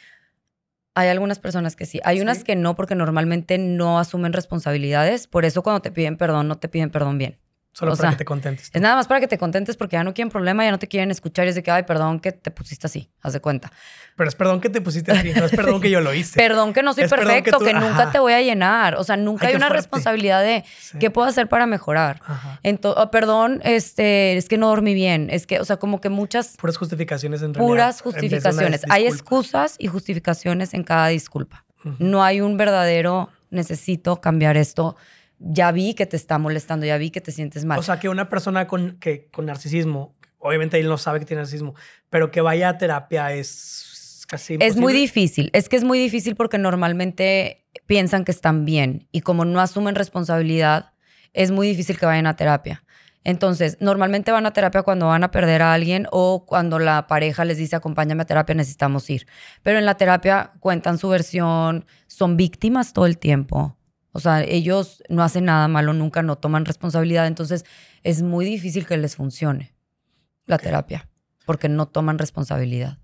Hay 0.97 1.07
algunas 1.07 1.39
personas 1.39 1.77
que 1.77 1.87
sí. 1.87 2.01
Hay 2.03 2.21
unas 2.21 2.43
que 2.43 2.57
no 2.57 2.75
porque 2.75 2.97
normalmente 2.97 3.57
no 3.57 4.01
asumen 4.01 4.33
responsabilidades. 4.33 5.29
Por 5.29 5.45
eso 5.45 5.63
cuando 5.63 5.81
te 5.81 5.93
piden 5.93 6.17
perdón, 6.17 6.49
no 6.49 6.59
te 6.59 6.69
piden 6.69 6.91
perdón 6.91 7.19
bien. 7.19 7.39
Solo 7.79 7.97
para 7.97 8.11
que 8.11 8.17
te 8.17 8.25
contentes. 8.25 8.71
Es 8.75 8.83
nada 8.83 8.97
más 8.97 9.07
para 9.07 9.21
que 9.21 9.29
te 9.29 9.39
contentes 9.39 9.77
porque 9.77 9.95
ya 9.95 10.03
no 10.03 10.13
quieren 10.13 10.31
problema, 10.31 10.65
ya 10.65 10.73
no 10.73 10.81
te 10.81 10.89
quieren 10.89 11.13
escuchar 11.13 11.47
y 11.47 11.51
es 11.51 11.55
de 11.55 11.63
que, 11.63 11.71
ay, 11.71 11.85
perdón 11.85 12.19
que 12.19 12.33
te 12.33 12.51
pusiste 12.51 12.89
así, 12.89 13.09
haz 13.23 13.35
de 13.35 13.41
cuenta. 13.41 13.71
Pero 14.17 14.29
es 14.29 14.35
perdón 14.35 14.61
que 14.61 14.69
te 14.69 14.81
pusiste 14.81 15.13
así, 15.13 15.33
no 15.33 15.45
es 15.45 15.53
perdón 15.53 15.81
que 15.81 15.89
yo 15.89 16.01
lo 16.01 16.13
hice. 16.13 16.35
perdón 16.37 16.73
que 16.73 16.83
no 16.83 16.93
soy 16.93 17.07
perfecto, 17.07 17.61
que, 17.61 17.73
nunca 17.75 18.11
te 18.11 18.19
voy 18.19 18.33
a 18.33 18.43
llenar. 18.43 18.97
O 18.97 19.05
sea, 19.05 19.17
nunca 19.17 19.47
hay, 19.47 19.55
una 19.55 19.69
responsabilidad 19.69 20.43
de 20.43 20.65
qué 20.99 21.13
puedo 21.13 21.29
hacer 21.29 21.49
para 21.49 21.67
mejorar. 21.67 22.21
Entonces, 22.65 23.01
oh, 23.01 23.13
perdón, 23.13 23.61
este, 23.63 24.37
es 24.37 24.49
que 24.49 24.59
no 24.59 24.67
dormí 24.67 24.95
bien. 24.95 25.29
Es 25.31 25.47
que, 25.47 25.61
o 25.61 25.65
sea, 25.65 25.77
como 25.77 26.01
que 26.01 26.09
muchas. 26.09 26.57
Puras 26.57 26.79
justificaciones 26.79 27.43
en 27.43 27.55
realidad. 27.55 27.69
Puras 27.69 28.01
justificaciones. 28.01 28.83
Hay 28.91 29.07
excusas 29.07 29.77
y 29.79 29.87
justificaciones 29.87 30.75
en 30.75 30.83
cada 30.83 31.07
disculpa. 31.07 31.65
No 32.01 32.25
hay 32.25 32.41
un 32.41 32.57
verdadero 32.57 33.29
necesito 33.51 34.21
cambiar 34.21 34.57
esto 34.57 34.97
ya 35.39 35.73
vi 35.73 35.95
que 35.95 36.07
te 36.07 36.17
está 36.17 36.39
molestando, 36.39 36.87
ya 36.87 36.99
vi 36.99 37.11
que 37.11 37.21
te 37.21 37.33
sientes 37.33 37.65
mal. 37.65 37.79
O 37.79 37.83
sea, 37.83 37.99
que 38.01 38.09
una 38.09 38.29
persona 38.29 38.67
con, 38.67 38.99
que, 38.99 39.29
con 39.31 39.47
narcisismo, 39.47 40.15
obviamente 40.39 40.79
él 40.79 40.89
no 40.89 40.99
sabe 40.99 41.21
que 41.21 41.27
tiene 41.27 41.43
narcisismo, 41.43 41.75
pero 42.11 42.31
que 42.31 42.41
vaya 42.41 42.71
a 42.71 42.79
terapia 42.79 43.33
es 43.33 44.25
casi 44.29 44.55
imposible. 44.55 44.67
Es 44.67 44.81
muy 44.81 44.93
difícil. 44.93 45.51
Es 45.53 45.69
que 45.69 45.77
es 45.77 45.85
muy 45.85 45.99
difícil 45.99 46.37
porque 46.37 46.59
normalmente 46.59 47.67
piensan 47.87 48.25
que 48.25 48.33
están 48.33 48.65
bien 48.65 49.09
y 49.13 49.21
como 49.23 49.45
no 49.45 49.61
asumen 49.61 49.95
responsabilidad, 49.95 50.93
es 51.33 51.51
muy 51.51 51.69
difícil 51.69 51.99
que 51.99 52.07
vayan 52.07 52.27
a 52.27 52.37
terapia. 52.37 52.85
Entonces, 53.25 53.77
normalmente 53.81 54.33
van 54.33 54.47
a 54.47 54.53
terapia 54.53 54.83
cuando 54.83 55.09
van 55.09 55.25
a 55.25 55.31
perder 55.31 55.61
a 55.61 55.75
alguien 55.75 56.07
o 56.11 56.47
cuando 56.47 56.79
la 56.79 57.07
pareja 57.07 57.45
les 57.45 57.59
dice, 57.59 57.77
acompáñame 57.77 58.23
a 58.23 58.27
terapia, 58.27 58.55
necesitamos 58.55 59.11
ir. 59.11 59.27
Pero 59.63 59.79
en 59.79 59.85
la 59.85 59.97
terapia 59.97 60.53
cuentan 60.61 60.99
su 60.99 61.09
versión, 61.09 61.85
son 62.07 62.37
víctimas 62.37 62.93
todo 62.93 63.07
el 63.07 63.19
tiempo. 63.19 63.78
O 64.19 64.21
sea, 64.21 64.43
ellos 64.43 65.01
no 65.09 65.23
hacen 65.23 65.45
nada 65.45 65.69
malo 65.69 65.93
nunca, 65.93 66.23
no 66.23 66.35
toman 66.35 66.65
responsabilidad, 66.65 67.29
entonces 67.29 67.65
es 68.03 68.21
muy 68.21 68.45
difícil 68.45 68.85
que 68.85 68.97
les 68.97 69.15
funcione 69.15 69.77
la 70.45 70.59
terapia, 70.59 71.09
porque 71.47 71.69
no 71.69 71.87
toman 71.87 72.19
responsabilidad. 72.19 72.99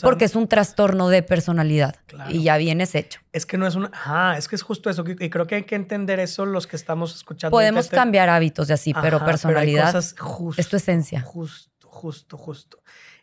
porque 0.00 0.24
es 0.24 0.34
un 0.34 0.48
trastorno 0.48 1.10
de 1.10 1.22
personalidad 1.22 1.96
y 2.30 2.42
ya 2.42 2.56
vienes 2.56 2.94
hecho. 2.94 3.20
Es 3.34 3.44
que 3.44 3.58
no 3.58 3.66
es 3.66 3.74
un... 3.74 3.90
Ajá, 3.92 4.38
es 4.38 4.48
que 4.48 4.56
es 4.56 4.62
justo 4.62 4.88
eso. 4.88 5.04
Y 5.06 5.28
creo 5.28 5.46
que 5.46 5.56
hay 5.56 5.64
que 5.64 5.74
entender 5.74 6.20
eso 6.20 6.46
los 6.46 6.66
que 6.66 6.76
estamos 6.76 7.14
escuchando. 7.14 7.50
Podemos 7.54 7.88
cambiar 7.90 8.30
hábitos 8.30 8.68
de 8.68 8.74
así, 8.74 8.94
pero 8.94 9.22
personalidad 9.26 9.94
es 9.94 10.68
tu 10.68 10.76
esencia. 10.76 11.20
Justo, 11.20 11.70
justo, 11.96 12.36
justo. 12.36 12.78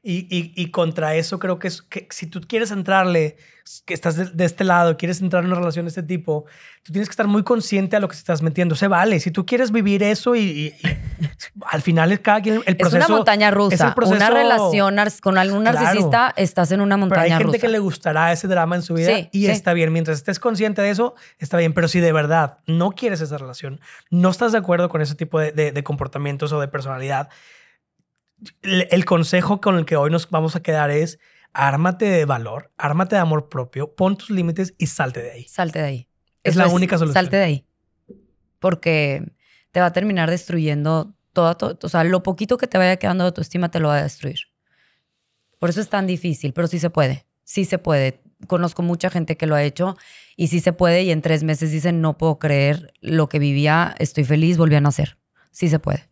Y, 0.05 0.27
y, 0.29 0.71
contra 0.71 1.15
eso 1.15 1.39
creo 1.39 1.59
que, 1.59 1.69
es, 1.69 1.81
que 1.81 2.07
si 2.09 2.27
tú 2.27 2.41
quieres 2.41 2.71
entrarle, 2.71 3.37
que 3.85 3.93
estás 3.93 4.35
de, 4.35 4.43
este 4.43 4.65
lado, 4.65 4.97
quieres 4.97 5.21
entrar 5.21 5.43
en 5.43 5.47
una 5.47 5.59
relación 5.59 5.85
de 5.85 5.89
este 5.89 6.03
tipo, 6.03 6.43
tú 6.83 6.91
tienes 6.91 7.07
que 7.07 7.13
estar 7.13 7.27
muy 7.27 7.43
consciente 7.43 7.95
a 7.95 8.01
lo 8.01 8.09
que 8.09 8.17
estás 8.17 8.41
metiendo. 8.41 8.75
Se 8.75 8.89
vale. 8.89 9.21
Si 9.21 9.31
tú 9.31 9.45
quieres 9.45 9.71
vivir 9.71 10.03
eso 10.03 10.35
y, 10.35 10.73
al 11.67 11.81
final 11.81 12.11
es 12.11 12.19
cada 12.19 12.41
quien 12.41 12.61
el 12.65 12.75
proceso. 12.75 12.97
Es 12.97 13.05
una 13.05 13.15
montaña 13.15 13.49
rusa. 13.51 13.95
una 14.05 14.29
relación 14.29 14.97
con 15.21 15.37
algún 15.37 15.63
narcisista, 15.63 16.33
estás 16.35 16.73
en 16.73 16.81
una 16.81 16.97
montaña 16.97 17.23
rusa. 17.23 17.35
Hay 17.35 17.43
gente 17.43 17.59
que 17.59 17.69
le 17.69 17.79
gustará 17.79 18.33
ese 18.33 18.49
drama 18.49 18.75
en 18.75 18.81
su 18.81 18.95
vida 18.95 19.29
y 19.31 19.45
está 19.45 19.71
bien. 19.71 19.93
Mientras 19.93 20.17
estés 20.17 20.37
consciente 20.37 20.81
de 20.81 20.89
eso, 20.89 21.15
está 21.39 21.55
bien. 21.55 21.73
Pero 21.73 21.87
si 21.87 22.01
de 22.01 22.11
verdad 22.11 22.57
no 22.67 22.91
quieres 22.91 23.21
esa 23.21 23.37
relación, 23.37 23.79
no 24.09 24.31
estás 24.31 24.51
de 24.51 24.57
acuerdo 24.57 24.89
con 24.89 25.01
ese 25.01 25.15
tipo 25.15 25.39
de, 25.39 25.53
de 25.53 25.83
comportamientos 25.83 26.51
o 26.51 26.59
de 26.59 26.67
personalidad, 26.67 27.29
el 28.61 29.05
consejo 29.05 29.61
con 29.61 29.77
el 29.77 29.85
que 29.85 29.95
hoy 29.95 30.09
nos 30.09 30.29
vamos 30.29 30.55
a 30.55 30.61
quedar 30.61 30.91
es 30.91 31.19
ármate 31.53 32.05
de 32.05 32.25
valor, 32.25 32.71
ármate 32.77 33.15
de 33.15 33.21
amor 33.21 33.49
propio, 33.49 33.95
pon 33.95 34.17
tus 34.17 34.29
límites 34.29 34.73
y 34.77 34.87
salte 34.87 35.21
de 35.21 35.31
ahí. 35.31 35.43
Salte 35.45 35.79
de 35.79 35.85
ahí. 35.85 36.09
Es 36.43 36.55
la 36.55 36.67
única 36.67 36.97
solución. 36.97 37.13
Salte 37.13 37.37
de 37.37 37.43
ahí. 37.43 37.65
Porque 38.59 39.23
te 39.71 39.79
va 39.79 39.87
a 39.87 39.93
terminar 39.93 40.29
destruyendo 40.29 41.15
todo, 41.31 41.77
o 41.81 41.89
sea, 41.89 42.03
lo 42.03 42.23
poquito 42.23 42.57
que 42.57 42.67
te 42.67 42.77
vaya 42.77 42.97
quedando 42.97 43.23
de 43.23 43.29
autoestima 43.29 43.71
te 43.71 43.79
lo 43.79 43.87
va 43.87 43.97
a 43.97 44.03
destruir. 44.03 44.39
Por 45.59 45.69
eso 45.69 45.81
es 45.81 45.89
tan 45.89 46.05
difícil, 46.07 46.53
pero 46.53 46.67
sí 46.67 46.79
se 46.79 46.89
puede. 46.89 47.25
Sí 47.43 47.65
se 47.65 47.77
puede. 47.77 48.21
Conozco 48.47 48.81
mucha 48.81 49.09
gente 49.09 49.37
que 49.37 49.47
lo 49.47 49.55
ha 49.55 49.63
hecho 49.63 49.95
y 50.35 50.47
sí 50.47 50.59
se 50.59 50.73
puede 50.73 51.03
y 51.03 51.11
en 51.11 51.21
tres 51.21 51.43
meses 51.43 51.71
dicen, 51.71 52.01
no 52.01 52.17
puedo 52.17 52.37
creer 52.37 52.93
lo 52.99 53.29
que 53.29 53.39
vivía, 53.39 53.95
estoy 53.99 54.25
feliz, 54.25 54.57
volví 54.57 54.75
a 54.75 54.81
nacer. 54.81 55.17
Sí 55.51 55.69
se 55.69 55.79
puede. 55.79 56.07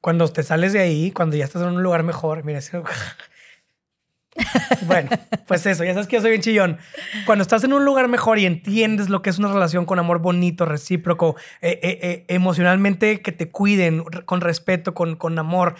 Cuando 0.00 0.28
te 0.28 0.42
sales 0.42 0.72
de 0.72 0.80
ahí, 0.80 1.10
cuando 1.10 1.36
ya 1.36 1.44
estás 1.44 1.62
en 1.62 1.68
un 1.68 1.82
lugar 1.82 2.02
mejor, 2.02 2.44
mira, 2.44 2.58
es- 2.58 2.72
bueno, 4.86 5.10
pues 5.46 5.66
eso, 5.66 5.84
ya 5.84 5.92
sabes 5.92 6.06
que 6.06 6.16
yo 6.16 6.22
soy 6.22 6.30
bien 6.30 6.42
chillón. 6.42 6.78
Cuando 7.26 7.42
estás 7.42 7.64
en 7.64 7.72
un 7.72 7.84
lugar 7.84 8.08
mejor 8.08 8.38
y 8.38 8.46
entiendes 8.46 9.08
lo 9.08 9.22
que 9.22 9.30
es 9.30 9.38
una 9.38 9.52
relación 9.52 9.84
con 9.84 9.98
amor 9.98 10.20
bonito, 10.20 10.64
recíproco, 10.64 11.36
eh, 11.60 11.78
eh, 11.82 11.98
eh, 12.02 12.24
emocionalmente 12.28 13.20
que 13.20 13.32
te 13.32 13.50
cuiden, 13.50 14.02
con 14.24 14.40
respeto, 14.40 14.94
con, 14.94 15.16
con 15.16 15.38
amor, 15.38 15.74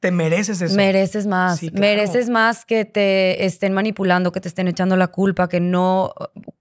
te 0.00 0.10
mereces 0.12 0.62
eso. 0.62 0.74
Mereces 0.76 1.26
más. 1.26 1.58
Sí, 1.58 1.68
claro. 1.68 1.80
Mereces 1.80 2.30
más 2.30 2.64
que 2.64 2.84
te 2.84 3.44
estén 3.44 3.72
manipulando, 3.74 4.32
que 4.32 4.40
te 4.40 4.48
estén 4.48 4.68
echando 4.68 4.96
la 4.96 5.08
culpa, 5.08 5.48
que 5.48 5.60
no 5.60 6.14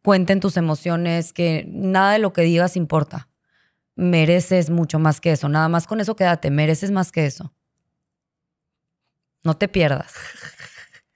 cuenten 0.03 0.39
tus 0.39 0.57
emociones, 0.57 1.31
que 1.33 1.65
nada 1.67 2.13
de 2.13 2.19
lo 2.19 2.33
que 2.33 2.41
digas 2.41 2.75
importa. 2.75 3.27
Mereces 3.95 4.69
mucho 4.69 4.99
más 4.99 5.19
que 5.21 5.31
eso. 5.31 5.49
Nada 5.49 5.67
más 5.69 5.87
con 5.87 5.99
eso 5.99 6.15
quédate. 6.15 6.49
Mereces 6.49 6.91
más 6.91 7.11
que 7.11 7.25
eso. 7.25 7.53
No 9.43 9.57
te 9.57 9.67
pierdas. 9.67 10.13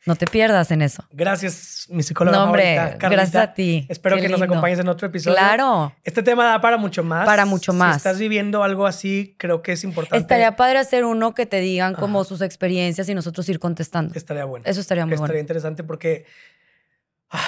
No 0.07 0.15
te 0.15 0.27
pierdas 0.27 0.69
en 0.69 0.83
eso. 0.83 1.03
Gracias, 1.11 1.87
mi 1.89 2.03
psicóloga 2.03 2.37
No, 2.37 2.43
hombre, 2.43 2.75
favorita, 2.75 2.97
Carlita. 2.99 3.09
gracias 3.23 3.43
a 3.43 3.53
ti. 3.55 3.87
Espero 3.89 4.17
Qué 4.17 4.21
que 4.21 4.29
nos 4.29 4.39
acompañes 4.39 4.77
en 4.77 4.87
otro 4.87 5.07
episodio. 5.07 5.35
Claro. 5.35 5.95
Este 6.03 6.21
tema 6.21 6.45
da 6.45 6.61
para 6.61 6.77
mucho 6.77 7.03
más. 7.03 7.25
Para 7.25 7.45
mucho 7.45 7.73
más. 7.73 7.95
Si 7.95 7.97
estás 7.97 8.19
viviendo 8.19 8.61
algo 8.63 8.85
así, 8.85 9.35
creo 9.39 9.63
que 9.63 9.71
es 9.71 9.83
importante. 9.83 10.17
Estaría 10.21 10.55
padre 10.55 10.77
hacer 10.77 11.05
uno 11.05 11.33
que 11.33 11.47
te 11.47 11.59
digan 11.59 11.95
como 11.95 12.19
Ajá. 12.21 12.27
sus 12.29 12.41
experiencias 12.41 13.09
y 13.09 13.15
nosotros 13.15 13.49
ir 13.49 13.57
contestando. 13.57 14.13
Estaría 14.13 14.45
bueno. 14.45 14.63
Eso 14.67 14.79
estaría 14.79 15.07
muy 15.07 15.15
estaría 15.15 15.31
bueno. 15.33 15.39
interesante 15.41 15.83
porque 15.83 16.25
ay, 17.29 17.39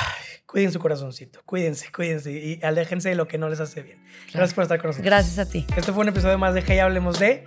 cuiden 0.47 0.71
su 0.71 0.79
corazoncito, 0.79 1.41
cuídense, 1.45 1.91
cuídense 1.91 2.31
y 2.31 2.59
aléjense 2.63 3.09
de 3.09 3.15
lo 3.15 3.27
que 3.27 3.37
no 3.37 3.49
les 3.49 3.59
hace 3.59 3.83
bien. 3.83 3.99
Gracias 4.33 4.55
por 4.55 4.63
estar 4.63 4.79
con 4.79 4.87
nosotros. 4.87 5.05
Gracias 5.05 5.37
a 5.37 5.47
ti. 5.47 5.67
Este 5.75 5.91
fue 5.91 6.01
un 6.01 6.09
episodio 6.09 6.39
más 6.39 6.55
de 6.55 6.63
Hey 6.65 6.79
Hablemos 6.79 7.19
de. 7.19 7.43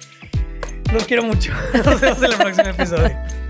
Los 0.93 1.05
quiero 1.05 1.25
mucho. 1.25 1.53
Nos 1.85 2.01
vemos 2.01 2.23
en 2.23 2.31
el 2.31 2.37
próximo 2.37 2.69
episodio. 2.69 3.50